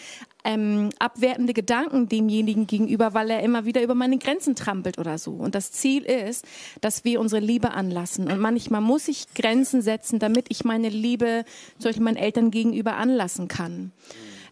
[0.45, 5.31] ähm, abwertende Gedanken demjenigen gegenüber, weil er immer wieder über meine Grenzen trampelt oder so.
[5.31, 6.45] Und das Ziel ist,
[6.79, 8.31] dass wir unsere Liebe anlassen.
[8.31, 11.43] Und manchmal muss ich Grenzen setzen, damit ich meine Liebe
[11.79, 13.91] zum Beispiel meinen Eltern gegenüber anlassen kann.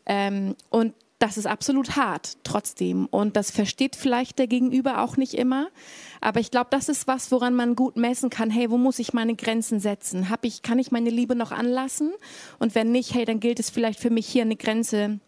[0.06, 3.06] Ähm, und das ist absolut hart trotzdem.
[3.06, 5.70] Und das versteht vielleicht der Gegenüber auch nicht immer.
[6.20, 8.50] Aber ich glaube, das ist was, woran man gut messen kann.
[8.50, 10.30] Hey, wo muss ich meine Grenzen setzen?
[10.30, 12.12] Hab ich, kann ich meine Liebe noch anlassen?
[12.60, 15.22] Und wenn nicht, hey, dann gilt es vielleicht für mich hier eine Grenze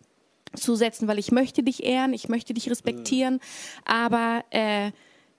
[0.53, 3.39] zu setzen, weil ich möchte dich ehren, ich möchte dich respektieren.
[3.85, 4.91] Aber äh,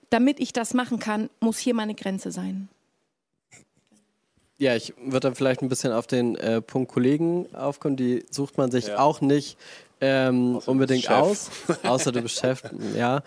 [0.09, 2.67] damit ich das machen kann, muss hier meine Grenze sein.
[4.57, 7.95] Ja, ich würde dann vielleicht ein bisschen auf den äh, Punkt Kollegen aufkommen.
[7.95, 8.97] Die sucht man sich ja.
[8.97, 9.55] auch nicht
[9.99, 11.49] ähm, unbedingt aus,
[11.83, 12.63] außer du bist Chef.
[12.95, 13.21] Ja,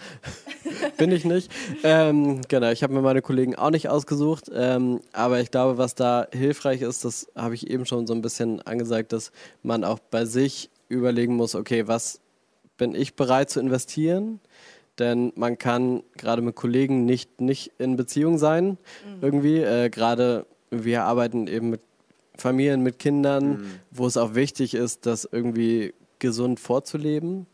[0.96, 1.50] bin ich nicht.
[1.82, 5.94] Ähm, genau, ich habe mir meine Kollegen auch nicht ausgesucht, ähm, aber ich glaube, was
[5.94, 9.98] da hilfreich ist, das habe ich eben schon so ein bisschen angesagt, dass man auch
[9.98, 12.20] bei sich überlegen muss, okay, was
[12.76, 14.40] bin ich bereit zu investieren?
[14.98, 18.76] Denn man kann gerade mit Kollegen nicht, nicht in Beziehung sein, mhm.
[19.22, 19.58] irgendwie.
[19.58, 21.80] Äh, gerade wir arbeiten eben mit
[22.36, 23.64] Familien, mit Kindern, Mhm.
[23.90, 27.46] wo es auch wichtig ist, das irgendwie gesund vorzuleben.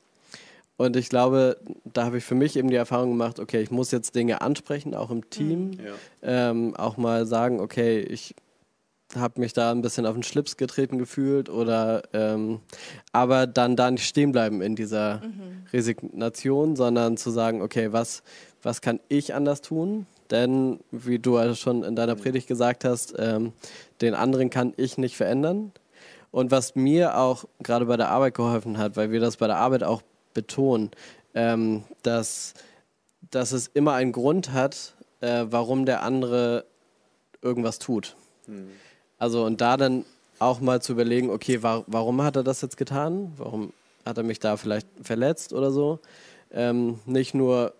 [0.76, 3.90] Und ich glaube, da habe ich für mich eben die Erfahrung gemacht, okay, ich muss
[3.90, 5.72] jetzt Dinge ansprechen, auch im Team.
[5.72, 6.50] Ja.
[6.50, 8.34] Ähm, auch mal sagen, okay, ich
[9.14, 12.60] habe mich da ein bisschen auf den Schlips getreten gefühlt oder ähm,
[13.12, 15.22] aber dann da nicht stehen bleiben in dieser
[15.72, 18.22] Resignation, sondern zu sagen, okay, was,
[18.62, 20.06] was kann ich anders tun?
[20.30, 23.52] Denn, wie du schon in deiner Predigt gesagt hast, ähm,
[24.00, 25.72] den anderen kann ich nicht verändern.
[26.30, 29.56] Und was mir auch gerade bei der Arbeit geholfen hat, weil wir das bei der
[29.56, 30.02] Arbeit auch
[30.34, 30.90] betonen,
[31.34, 32.54] ähm, dass,
[33.30, 36.66] dass es immer einen Grund hat, äh, warum der andere
[37.42, 38.16] irgendwas tut.
[39.18, 40.04] Also und da dann
[40.38, 43.32] auch mal zu überlegen, okay, wa warum hat er das jetzt getan?
[43.36, 43.72] Warum
[44.04, 46.00] hat er mich da vielleicht verletzt oder so?
[46.52, 47.74] Ähm, nicht nur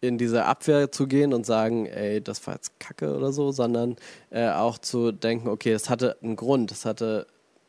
[0.00, 3.96] in diese Abwehr zu gehen und sagen, ey, das war jetzt Kacke oder so, sondern
[4.30, 7.26] äh, auch zu denken, okay, es hatte einen Grund, es hatte,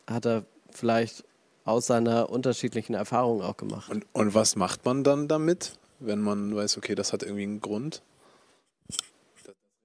[0.08, 1.24] hat er vielleicht
[1.64, 3.90] aus seiner unterschiedlichen Erfahrung auch gemacht.
[3.90, 7.62] Und, und was macht man dann damit, wenn man weiß, okay, das hat irgendwie einen
[7.62, 8.04] Grund?
[8.88, 8.98] Das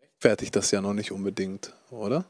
[0.03, 2.27] rechtfertigt das ja noch nicht unbedingt, oder?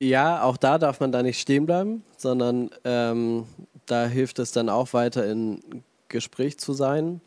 [0.00, 3.46] Ja, auch da darf man da nicht stehen bleiben, sondern ähm,
[3.86, 7.20] da hilft es dann auch weiter in Gespräch zu sein,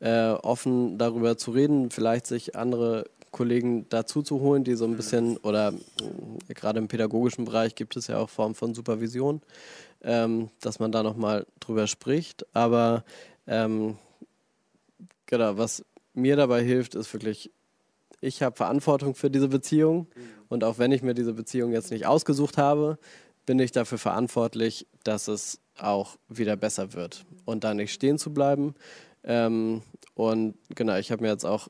[0.00, 4.96] äh, offen darüber zu reden, vielleicht sich andere Kollegen dazu zu holen, die so ein
[4.96, 5.72] bisschen, oder
[6.48, 9.42] äh, gerade im pädagogischen Bereich gibt es ja auch Formen von Supervision,
[10.02, 12.46] ähm, dass man da nochmal drüber spricht.
[12.54, 13.04] Aber
[13.46, 13.98] ähm,
[15.26, 17.50] genau, was mir dabei hilft, ist wirklich,
[18.20, 20.08] ich habe Verantwortung für diese Beziehung
[20.48, 22.98] und auch wenn ich mir diese Beziehung jetzt nicht ausgesucht habe,
[23.46, 28.32] bin ich dafür verantwortlich, dass es auch wieder besser wird und da nicht stehen zu
[28.32, 28.74] bleiben.
[29.24, 29.82] Ähm,
[30.14, 31.68] und genau, ich habe mir jetzt auch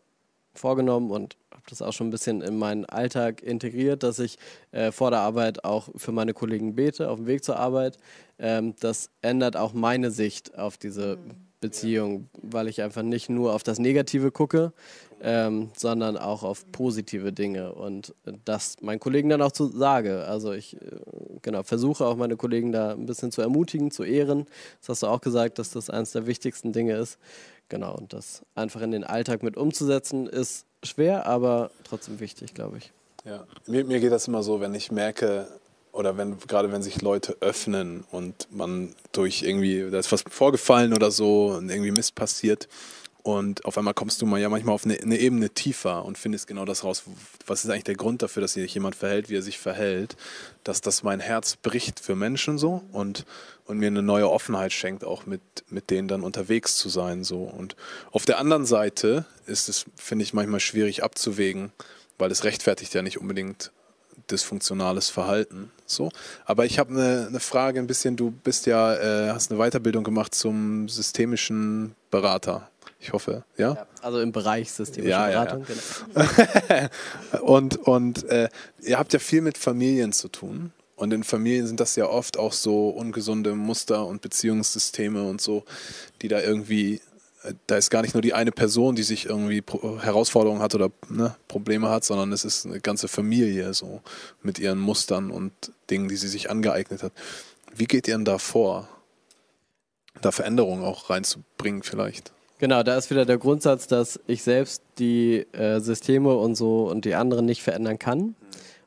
[0.55, 1.37] vorgenommen und
[1.71, 4.39] das auch schon ein bisschen in meinen Alltag integriert, dass ich
[4.73, 7.99] äh, vor der Arbeit auch für meine Kollegen bete, auf dem Weg zur Arbeit.
[8.39, 11.19] Ähm, das ändert auch meine Sicht auf diese
[11.61, 14.73] Beziehung, weil ich einfach nicht nur auf das Negative gucke,
[15.21, 20.25] ähm, sondern auch auf positive Dinge und das meinen Kollegen dann auch zu sage.
[20.27, 20.81] Also ich äh,
[21.43, 24.47] genau versuche auch meine Kollegen da ein bisschen zu ermutigen, zu ehren.
[24.81, 27.19] Das hast du auch gesagt, dass das eines der wichtigsten Dinge ist.
[27.69, 32.79] Genau und das einfach in den Alltag mit umzusetzen ist schwer, aber trotzdem wichtig, glaube
[32.79, 32.93] ich.
[33.25, 35.49] Ja, mir, mir geht das immer so, wenn ich merke,
[35.93, 40.95] oder wenn, gerade wenn sich Leute öffnen und man durch irgendwie, da ist was vorgefallen
[40.95, 42.69] oder so und irgendwie Mist passiert
[43.29, 46.47] und auf einmal kommst du mal ja manchmal auf eine, eine Ebene tiefer und findest
[46.47, 47.03] genau das raus,
[47.47, 50.17] was ist eigentlich der Grund dafür, dass sich jemand verhält, wie er sich verhält,
[50.65, 53.27] dass das mein Herz bricht für Menschen so und,
[53.67, 57.43] und mir eine neue Offenheit schenkt, auch mit, mit denen dann unterwegs zu sein so
[57.43, 57.77] und
[58.13, 61.71] auf der anderen Seite ist es, finde ich, manchmal schwierig abzuwägen,
[62.17, 63.73] weil es rechtfertigt ja nicht unbedingt
[64.31, 65.71] dysfunktionales Verhalten.
[65.85, 66.11] So.
[66.47, 70.03] Aber ich habe eine, eine Frage ein bisschen, du bist ja, äh, hast eine Weiterbildung
[70.03, 72.71] gemacht zum systemischen Berater.
[73.01, 73.87] Ich hoffe, ja?
[74.03, 75.55] Also im Bereich systemische Ja, ja, ja.
[75.55, 75.67] Beratung.
[77.31, 77.45] Genau.
[77.45, 78.49] Und, und äh,
[78.83, 80.73] ihr habt ja viel mit Familien zu tun.
[80.97, 85.65] Und in Familien sind das ja oft auch so ungesunde Muster und Beziehungssysteme und so,
[86.23, 87.01] die da irgendwie,
[87.45, 89.63] äh, da ist gar nicht nur die eine Person, die sich irgendwie
[90.01, 94.03] Herausforderungen hat oder ne, Probleme hat, sondern es ist eine ganze Familie so
[94.43, 95.53] mit ihren Mustern und
[95.89, 97.13] Dingen, die sie sich angeeignet hat.
[97.73, 98.89] Wie geht ihr denn da vor,
[100.21, 102.33] da Veränderungen auch reinzubringen vielleicht?
[102.59, 107.05] Genau, da ist wieder der Grundsatz, dass ich selbst die äh, Systeme und so und
[107.05, 108.35] die anderen nicht verändern kann.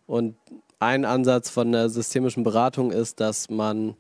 [0.08, 0.36] Und
[0.80, 3.96] ein Ansatz von der systemischen Beratung ist, dass man,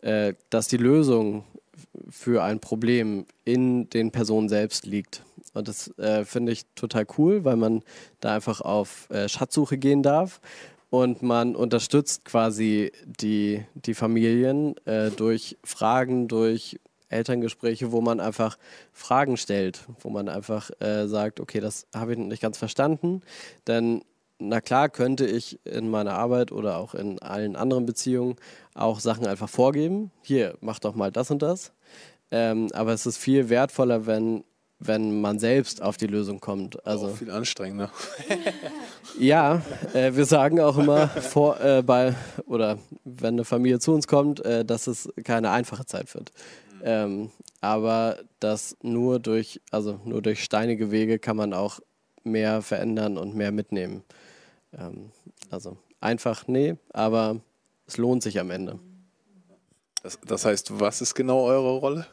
[0.00, 1.44] äh, dass die Lösung
[2.10, 5.22] für ein Problem in den Personen selbst liegt.
[5.54, 7.82] Und das äh, finde ich total cool, weil man
[8.18, 10.40] da einfach auf äh, Schatzsuche gehen darf.
[10.90, 16.80] Und man unterstützt quasi die, die Familien äh, durch Fragen, durch
[17.12, 18.58] Elterngespräche, wo man einfach
[18.92, 23.22] Fragen stellt, wo man einfach äh, sagt, okay, das habe ich nicht ganz verstanden.
[23.66, 24.02] Denn
[24.38, 28.36] na klar könnte ich in meiner Arbeit oder auch in allen anderen Beziehungen
[28.74, 30.10] auch Sachen einfach vorgeben.
[30.22, 31.72] Hier, mach doch mal das und das.
[32.30, 34.42] Ähm, aber es ist viel wertvoller, wenn,
[34.78, 36.84] wenn man selbst auf die Lösung kommt.
[36.86, 37.90] Also auch viel anstrengender.
[39.18, 42.14] ja, äh, wir sagen auch immer vor, äh, bei
[42.46, 46.32] oder wenn eine Familie zu uns kommt, äh, dass es keine einfache Zeit wird.
[46.82, 51.80] Ähm, aber dass nur durch, also nur durch steinige Wege kann man auch
[52.24, 54.02] mehr verändern und mehr mitnehmen.
[54.76, 55.10] Ähm,
[55.50, 57.40] also einfach nee, aber
[57.86, 58.78] es lohnt sich am Ende.
[60.02, 62.06] Das, das heißt, was ist genau eure Rolle?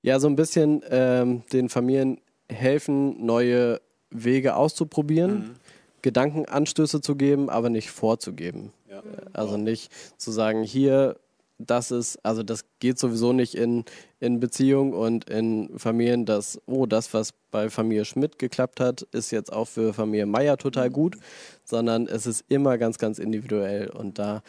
[0.00, 3.80] Ja, so ein bisschen ähm, den Familien helfen, neue
[4.10, 5.56] Wege auszuprobieren,
[6.00, 8.72] Gedankenanstöße zu geben, aber nicht vorzugeben.
[8.88, 9.02] Ja.
[9.32, 11.16] Also nicht zu sagen, hier,
[11.58, 13.84] das ist, also das geht sowieso nicht in,
[14.20, 19.32] in Beziehung und in Familien, dass, oh, das, was bei Familie Schmidt geklappt hat, ist
[19.32, 21.16] jetzt auch für Familie Meier total gut,
[21.64, 24.42] sondern es ist immer ganz, ganz individuell und da,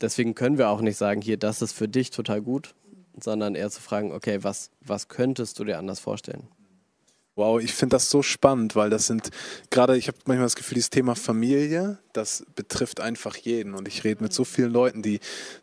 [0.00, 2.74] deswegen können wir auch nicht sagen, hier, das ist für dich total gut,
[3.20, 6.48] sondern eher zu fragen, okay, was, was könntest du dir anders vorstellen?
[7.36, 9.30] Wow, ich finde das so spannend, weil das sind
[9.70, 13.74] gerade, ich habe manchmal das Gefühl, dieses Thema Familie, das betrifft einfach jeden.
[13.74, 15.20] Und ich rede mit so vielen Leuten, die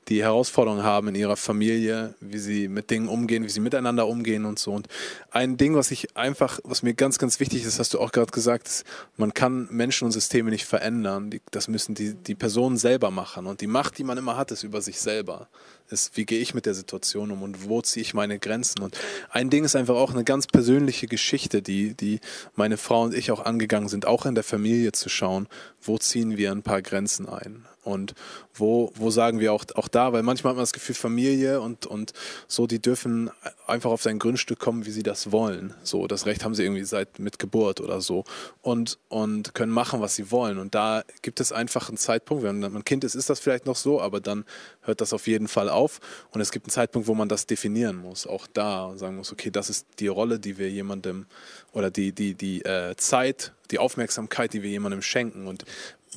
[0.08, 4.45] die Herausforderungen haben in ihrer Familie, wie sie mit Dingen umgehen, wie sie miteinander umgehen
[4.45, 4.71] und so.
[4.71, 4.88] Und
[5.30, 8.32] ein Ding, was ich einfach, was mir ganz, ganz wichtig ist, hast du auch gerade
[8.32, 8.86] gesagt, ist,
[9.17, 11.32] man kann Menschen und Systeme nicht verändern.
[11.51, 13.45] das müssen die, die Personen selber machen.
[13.45, 15.49] Und die Macht, die man immer hat, ist über sich selber
[15.89, 18.82] ist, wie gehe ich mit der Situation um und wo ziehe ich meine Grenzen.
[18.82, 18.97] Und
[19.30, 22.19] ein Ding ist einfach auch eine ganz persönliche Geschichte, die, die
[22.56, 25.47] meine Frau und ich auch angegangen sind, auch in der Familie zu schauen,
[25.82, 27.65] wo ziehen wir ein paar Grenzen ein.
[27.88, 28.15] Und
[28.54, 31.86] wo, wo sagen wir auch, auch da, weil manchmal hat man das Gefühl, Familie und,
[31.86, 32.12] und
[32.47, 33.32] so, die dürfen
[33.65, 35.73] einfach auf sein Grundstück kommen, wie sie das wollen.
[35.84, 38.26] So, das Recht haben sie irgendwie seit mit Geburt oder so.
[38.62, 40.58] Und, und können machen, was sie wollen.
[40.58, 43.65] Und da gibt es einfach einen Zeitpunkt, wenn man ein Kind ist, ist das vielleicht
[43.65, 44.43] noch so, aber dann
[44.82, 46.02] hört das auf jeden Fall auf.
[46.32, 49.32] Und es gibt einen Zeitpunkt, wo man das definieren muss, auch da und sagen muss,
[49.32, 51.26] okay, das ist die Rolle, die wir jemandem
[51.71, 55.47] oder die, die, die äh, Zeit, die Aufmerksamkeit, die wir jemandem schenken.
[55.47, 55.63] Und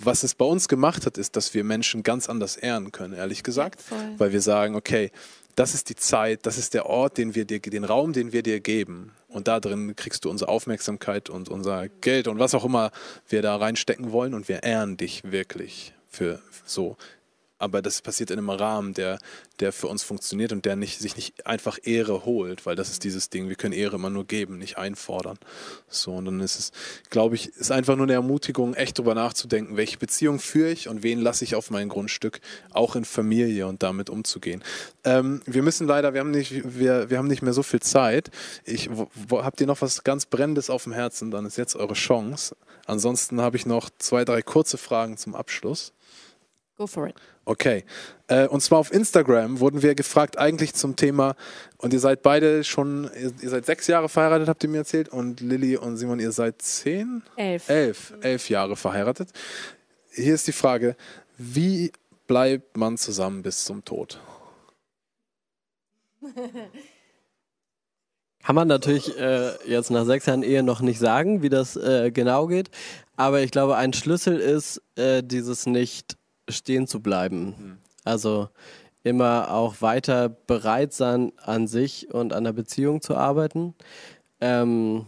[0.02, 3.42] was es bei uns gemacht hat, ist, dass wir Menschen ganz anders ehren können, ehrlich
[3.42, 3.82] gesagt.
[3.90, 5.10] Ja, weil wir sagen, okay,
[5.56, 8.42] das ist die Zeit, das ist der Ort, den wir dir, den Raum, den wir
[8.42, 9.12] dir geben.
[9.28, 12.90] Und da drin kriegst du unsere Aufmerksamkeit und unser Geld und was auch immer
[13.28, 14.34] wir da reinstecken wollen.
[14.34, 16.96] Und wir ehren dich wirklich für so
[17.60, 19.18] aber das passiert in einem Rahmen, der,
[19.60, 23.04] der für uns funktioniert und der nicht, sich nicht einfach Ehre holt, weil das ist
[23.04, 25.38] dieses Ding, wir können Ehre immer nur geben, nicht einfordern.
[25.88, 26.72] So, und dann ist es,
[27.10, 31.02] glaube ich, ist einfach nur eine Ermutigung, echt drüber nachzudenken, welche Beziehung führe ich und
[31.02, 34.64] wen lasse ich auf mein Grundstück, auch in Familie und damit umzugehen.
[35.04, 38.30] Ähm, wir müssen leider, wir haben nicht, wir, wir haben nicht mehr so viel Zeit.
[38.64, 41.76] Ich, wo, wo, habt ihr noch was ganz Brennendes auf dem Herzen, dann ist jetzt
[41.76, 42.56] eure Chance.
[42.86, 45.92] Ansonsten habe ich noch zwei, drei kurze Fragen zum Abschluss.
[46.80, 47.14] Go for it.
[47.44, 47.84] Okay.
[48.28, 51.36] Äh, und zwar auf Instagram wurden wir gefragt, eigentlich zum Thema,
[51.76, 55.10] und ihr seid beide schon, ihr, ihr, seid sechs Jahre verheiratet, habt ihr mir erzählt,
[55.10, 57.22] und Lilly und Simon, ihr seid zehn?
[57.36, 57.68] Elf.
[57.68, 59.28] Elf, elf Jahre verheiratet.
[60.10, 60.96] Hier ist die Frage,
[61.36, 61.92] wie
[62.26, 64.18] bleibt man zusammen bis zum Tod?
[68.42, 72.10] Kann man natürlich äh, jetzt nach sechs Jahren Ehe noch nicht sagen, wie das äh,
[72.10, 72.70] genau geht.
[73.16, 76.16] Aber ich glaube, ein Schlüssel ist äh, dieses nicht
[76.52, 77.46] stehen zu bleiben.
[77.46, 77.78] Mhm.
[78.04, 78.48] Also
[79.02, 83.74] immer auch weiter bereit sein, an sich und an der Beziehung zu arbeiten.
[84.40, 85.06] Ähm,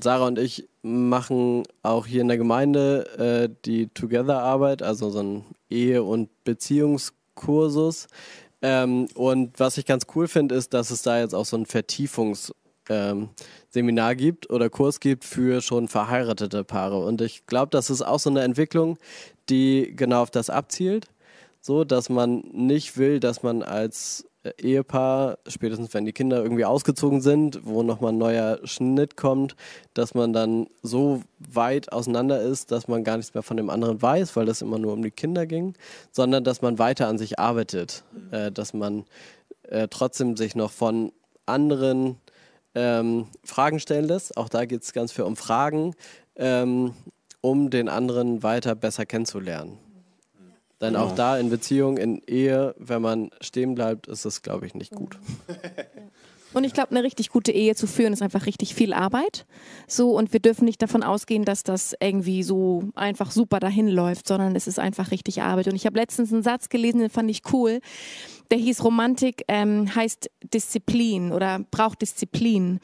[0.00, 5.44] Sarah und ich machen auch hier in der Gemeinde äh, die Together-Arbeit, also so ein
[5.68, 8.08] Ehe- und Beziehungskursus.
[8.62, 11.66] Ähm, und was ich ganz cool finde, ist, dass es da jetzt auch so ein
[11.66, 12.52] Vertiefungs-
[12.90, 13.30] ähm,
[13.70, 16.98] Seminar gibt oder Kurs gibt für schon verheiratete Paare.
[17.04, 18.98] Und ich glaube, das ist auch so eine Entwicklung,
[19.50, 21.08] die genau auf das abzielt,
[21.60, 24.24] so dass man nicht will, dass man als
[24.58, 29.54] Ehepaar, spätestens wenn die Kinder irgendwie ausgezogen sind, wo nochmal ein neuer Schnitt kommt,
[29.92, 34.00] dass man dann so weit auseinander ist, dass man gar nichts mehr von dem anderen
[34.00, 35.74] weiß, weil das immer nur um die Kinder ging,
[36.10, 39.04] sondern dass man weiter an sich arbeitet, äh, dass man
[39.64, 41.12] äh, trotzdem sich noch von
[41.44, 42.16] anderen
[42.74, 44.38] ähm, Fragen stellen lässt.
[44.38, 45.94] Auch da geht es ganz viel um Fragen.
[46.36, 46.94] Ähm,
[47.40, 49.78] um den anderen weiter besser kennenzulernen.
[50.80, 54.74] Denn auch da in Beziehung, in Ehe, wenn man stehen bleibt, ist es, glaube ich,
[54.74, 55.18] nicht gut.
[56.52, 59.46] Und ich glaube, eine richtig gute Ehe zu führen ist einfach richtig viel Arbeit.
[59.86, 64.26] So, und wir dürfen nicht davon ausgehen, dass das irgendwie so einfach super dahin läuft,
[64.26, 65.68] sondern es ist einfach richtig Arbeit.
[65.68, 67.80] Und ich habe letztens einen Satz gelesen, den fand ich cool.
[68.50, 72.80] Der hieß Romantik ähm, heißt Disziplin oder braucht Disziplin.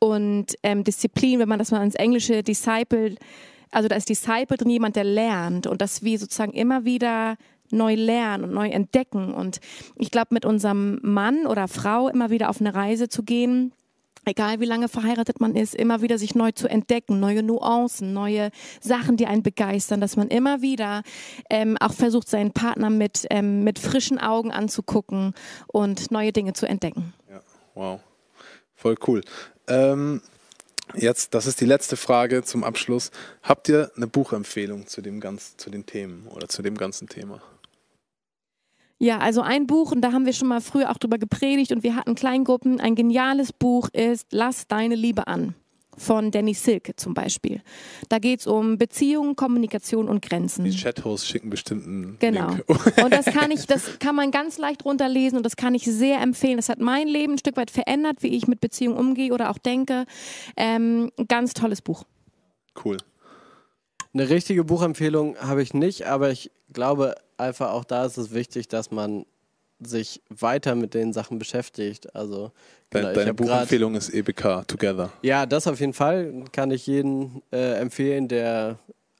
[0.00, 3.14] Und ähm, Disziplin, wenn man das mal ins Englische Disciple
[3.70, 7.36] also da ist Disciple drin jemand, der lernt und dass wir sozusagen immer wieder
[7.70, 9.32] neu lernen und neu entdecken.
[9.34, 9.60] Und
[9.96, 13.72] ich glaube, mit unserem Mann oder Frau immer wieder auf eine Reise zu gehen,
[14.24, 18.50] egal wie lange verheiratet man ist, immer wieder sich neu zu entdecken, neue Nuancen, neue
[18.80, 21.02] Sachen, die einen begeistern, dass man immer wieder
[21.50, 25.34] ähm, auch versucht, seinen Partner mit, ähm, mit frischen Augen anzugucken
[25.66, 27.14] und neue Dinge zu entdecken.
[27.30, 27.40] Ja,
[27.74, 28.00] wow.
[28.74, 29.22] Voll cool.
[29.66, 30.22] Ähm,
[30.94, 33.10] Jetzt, das ist die letzte Frage zum Abschluss.
[33.42, 37.40] Habt ihr eine Buchempfehlung zu dem ganzen, zu den Themen oder zu dem ganzen Thema?
[38.98, 41.84] Ja, also ein Buch, und da haben wir schon mal früher auch drüber gepredigt und
[41.84, 42.80] wir hatten Kleingruppen.
[42.80, 45.54] Ein geniales Buch ist Lass deine Liebe an
[45.98, 47.62] von Danny Silke zum Beispiel.
[48.08, 50.64] Da geht es um Beziehungen, Kommunikation und Grenzen.
[50.64, 52.50] Die Chat-Hosts schicken bestimmten Genau.
[52.50, 52.64] Link.
[53.04, 56.20] Und das kann ich, das kann man ganz leicht runterlesen und das kann ich sehr
[56.20, 56.56] empfehlen.
[56.56, 59.58] Das hat mein Leben ein Stück weit verändert, wie ich mit Beziehungen umgehe oder auch
[59.58, 60.04] denke.
[60.56, 62.04] Ähm, ganz tolles Buch.
[62.84, 62.96] cool.
[64.14, 68.66] Eine richtige Buchempfehlung habe ich nicht, aber ich glaube einfach auch da ist es wichtig,
[68.68, 69.26] dass man
[69.80, 72.14] sich weiter mit den Sachen beschäftigt.
[72.14, 72.52] Also
[72.90, 75.12] genau, deine gerade Buchempfehlung ist EBK Together.
[75.22, 78.78] ja, das auf jeden Fall kann ich jeden äh, empfehlen, der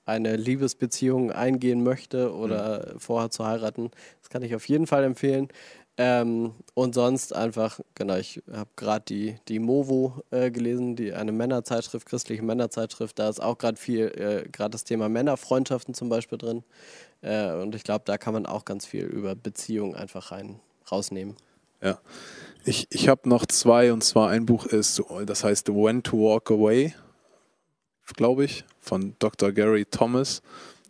[0.09, 3.91] eine Liebesbeziehung eingehen möchte oder vorhat zu heiraten.
[4.23, 5.49] Das kann ich auf jeden Fall empfehlen.
[6.01, 11.33] Ähm, und sonst einfach, genau, ich habe gerade die, die Movo äh, gelesen, die eine
[11.33, 13.19] Männerzeitschrift, christliche Männerzeitschrift.
[13.19, 16.63] Da ist auch gerade viel, äh, gerade das Thema Männerfreundschaften zum Beispiel drin.
[17.21, 21.35] Äh, und ich glaube, da kann man auch ganz viel über Beziehungen einfach rein rausnehmen.
[21.83, 21.99] Ja.
[22.65, 26.51] Ich, ich habe noch zwei und zwar ein Buch ist, das heißt When to Walk
[26.53, 26.95] Away,
[28.15, 29.51] glaube ich, von Dr.
[29.51, 30.43] Gary Thomas.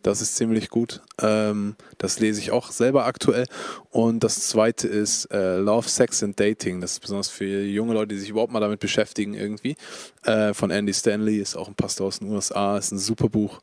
[0.02, 1.02] Das ist ziemlich gut.
[1.20, 3.46] Ähm, das lese ich auch selber aktuell.
[3.90, 6.80] Und das zweite ist äh, Love, Sex and Dating.
[6.80, 9.76] Das ist besonders für junge Leute, die sich überhaupt mal damit beschäftigen irgendwie.
[10.22, 13.60] Äh, von Andy Stanley, ist auch ein Pastor aus den USA, ist ein super Buch.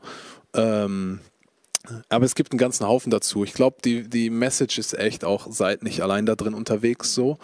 [0.54, 1.20] Ähm,
[2.10, 3.44] aber es gibt einen ganzen Haufen dazu.
[3.44, 7.38] Ich glaube, die, die Message ist echt auch, seid nicht allein da drin unterwegs so.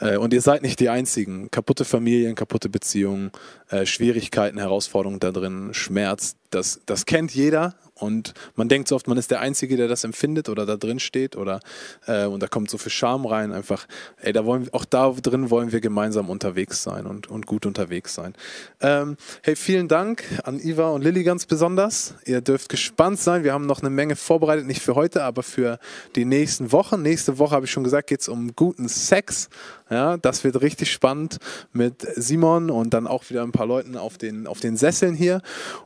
[0.00, 1.50] Äh, und ihr seid nicht die Einzigen.
[1.50, 3.32] Kaputte Familien, kaputte Beziehungen,
[3.68, 7.74] äh, Schwierigkeiten, Herausforderungen da drin, Schmerz, das, das kennt jeder.
[7.94, 11.00] Und man denkt so oft, man ist der Einzige, der das empfindet oder da drin
[11.00, 11.36] steht.
[11.36, 11.60] Oder,
[12.06, 13.52] äh, und da kommt so viel Scham rein.
[13.52, 13.86] Einfach,
[14.16, 18.14] ey, da wollen, auch da drin wollen wir gemeinsam unterwegs sein und, und gut unterwegs
[18.14, 18.34] sein.
[18.80, 22.14] Ähm, hey, vielen Dank an Iva und Lilly ganz besonders.
[22.24, 23.44] Ihr dürft gespannt sein.
[23.44, 25.78] Wir haben noch eine Menge vorbereitet, nicht für heute, aber für
[26.16, 27.02] die nächsten Wochen.
[27.02, 29.50] Nächste Woche, habe ich schon gesagt, geht es um guten Sex.
[29.90, 31.38] Ja, das wird richtig spannend
[31.72, 35.42] mit Simon und dann auch wieder ein paar Leuten auf den, auf den Sesseln hier.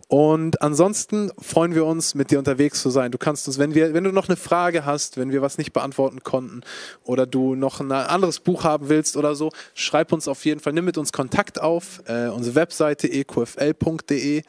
[0.08, 3.10] Und ansonsten freuen wir uns, mit dir unterwegs zu sein.
[3.10, 5.72] Du kannst uns, wenn, wir, wenn du noch eine Frage hast, wenn wir was nicht
[5.72, 6.60] beantworten konnten
[7.02, 10.74] oder du noch ein anderes Buch haben willst oder so, schreib uns auf jeden Fall,
[10.74, 12.02] nimm mit uns Kontakt auf.
[12.04, 14.42] Äh, unsere Webseite eqfl.de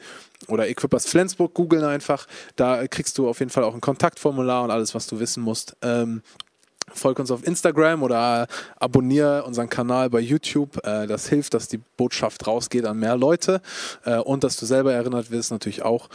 [0.48, 2.26] oder Equippers Flensburg googeln einfach.
[2.56, 5.76] Da kriegst du auf jeden Fall auch ein Kontaktformular und alles, was du wissen musst.
[5.80, 6.20] Ähm,
[6.92, 8.46] Folg uns auf Instagram oder
[8.78, 10.76] abonniere unseren Kanal bei YouTube.
[10.86, 13.60] Äh, Das hilft, dass die Botschaft rausgeht an mehr Leute
[14.04, 16.08] äh, und dass du selber erinnert wirst natürlich auch.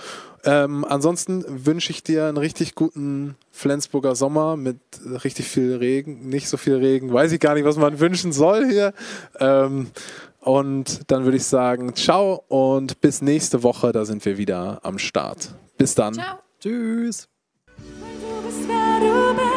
[0.43, 4.79] Ähm, ansonsten wünsche ich dir einen richtig guten Flensburger Sommer mit
[5.23, 8.65] richtig viel Regen, nicht so viel Regen, weiß ich gar nicht, was man wünschen soll
[8.65, 8.93] hier.
[9.39, 9.91] Ähm,
[10.39, 14.97] und dann würde ich sagen, ciao und bis nächste Woche, da sind wir wieder am
[14.97, 15.53] Start.
[15.77, 16.15] Bis dann.
[16.15, 16.39] Ciao.
[16.59, 17.27] Tschüss!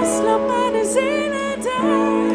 [0.05, 2.34] Du bist wer du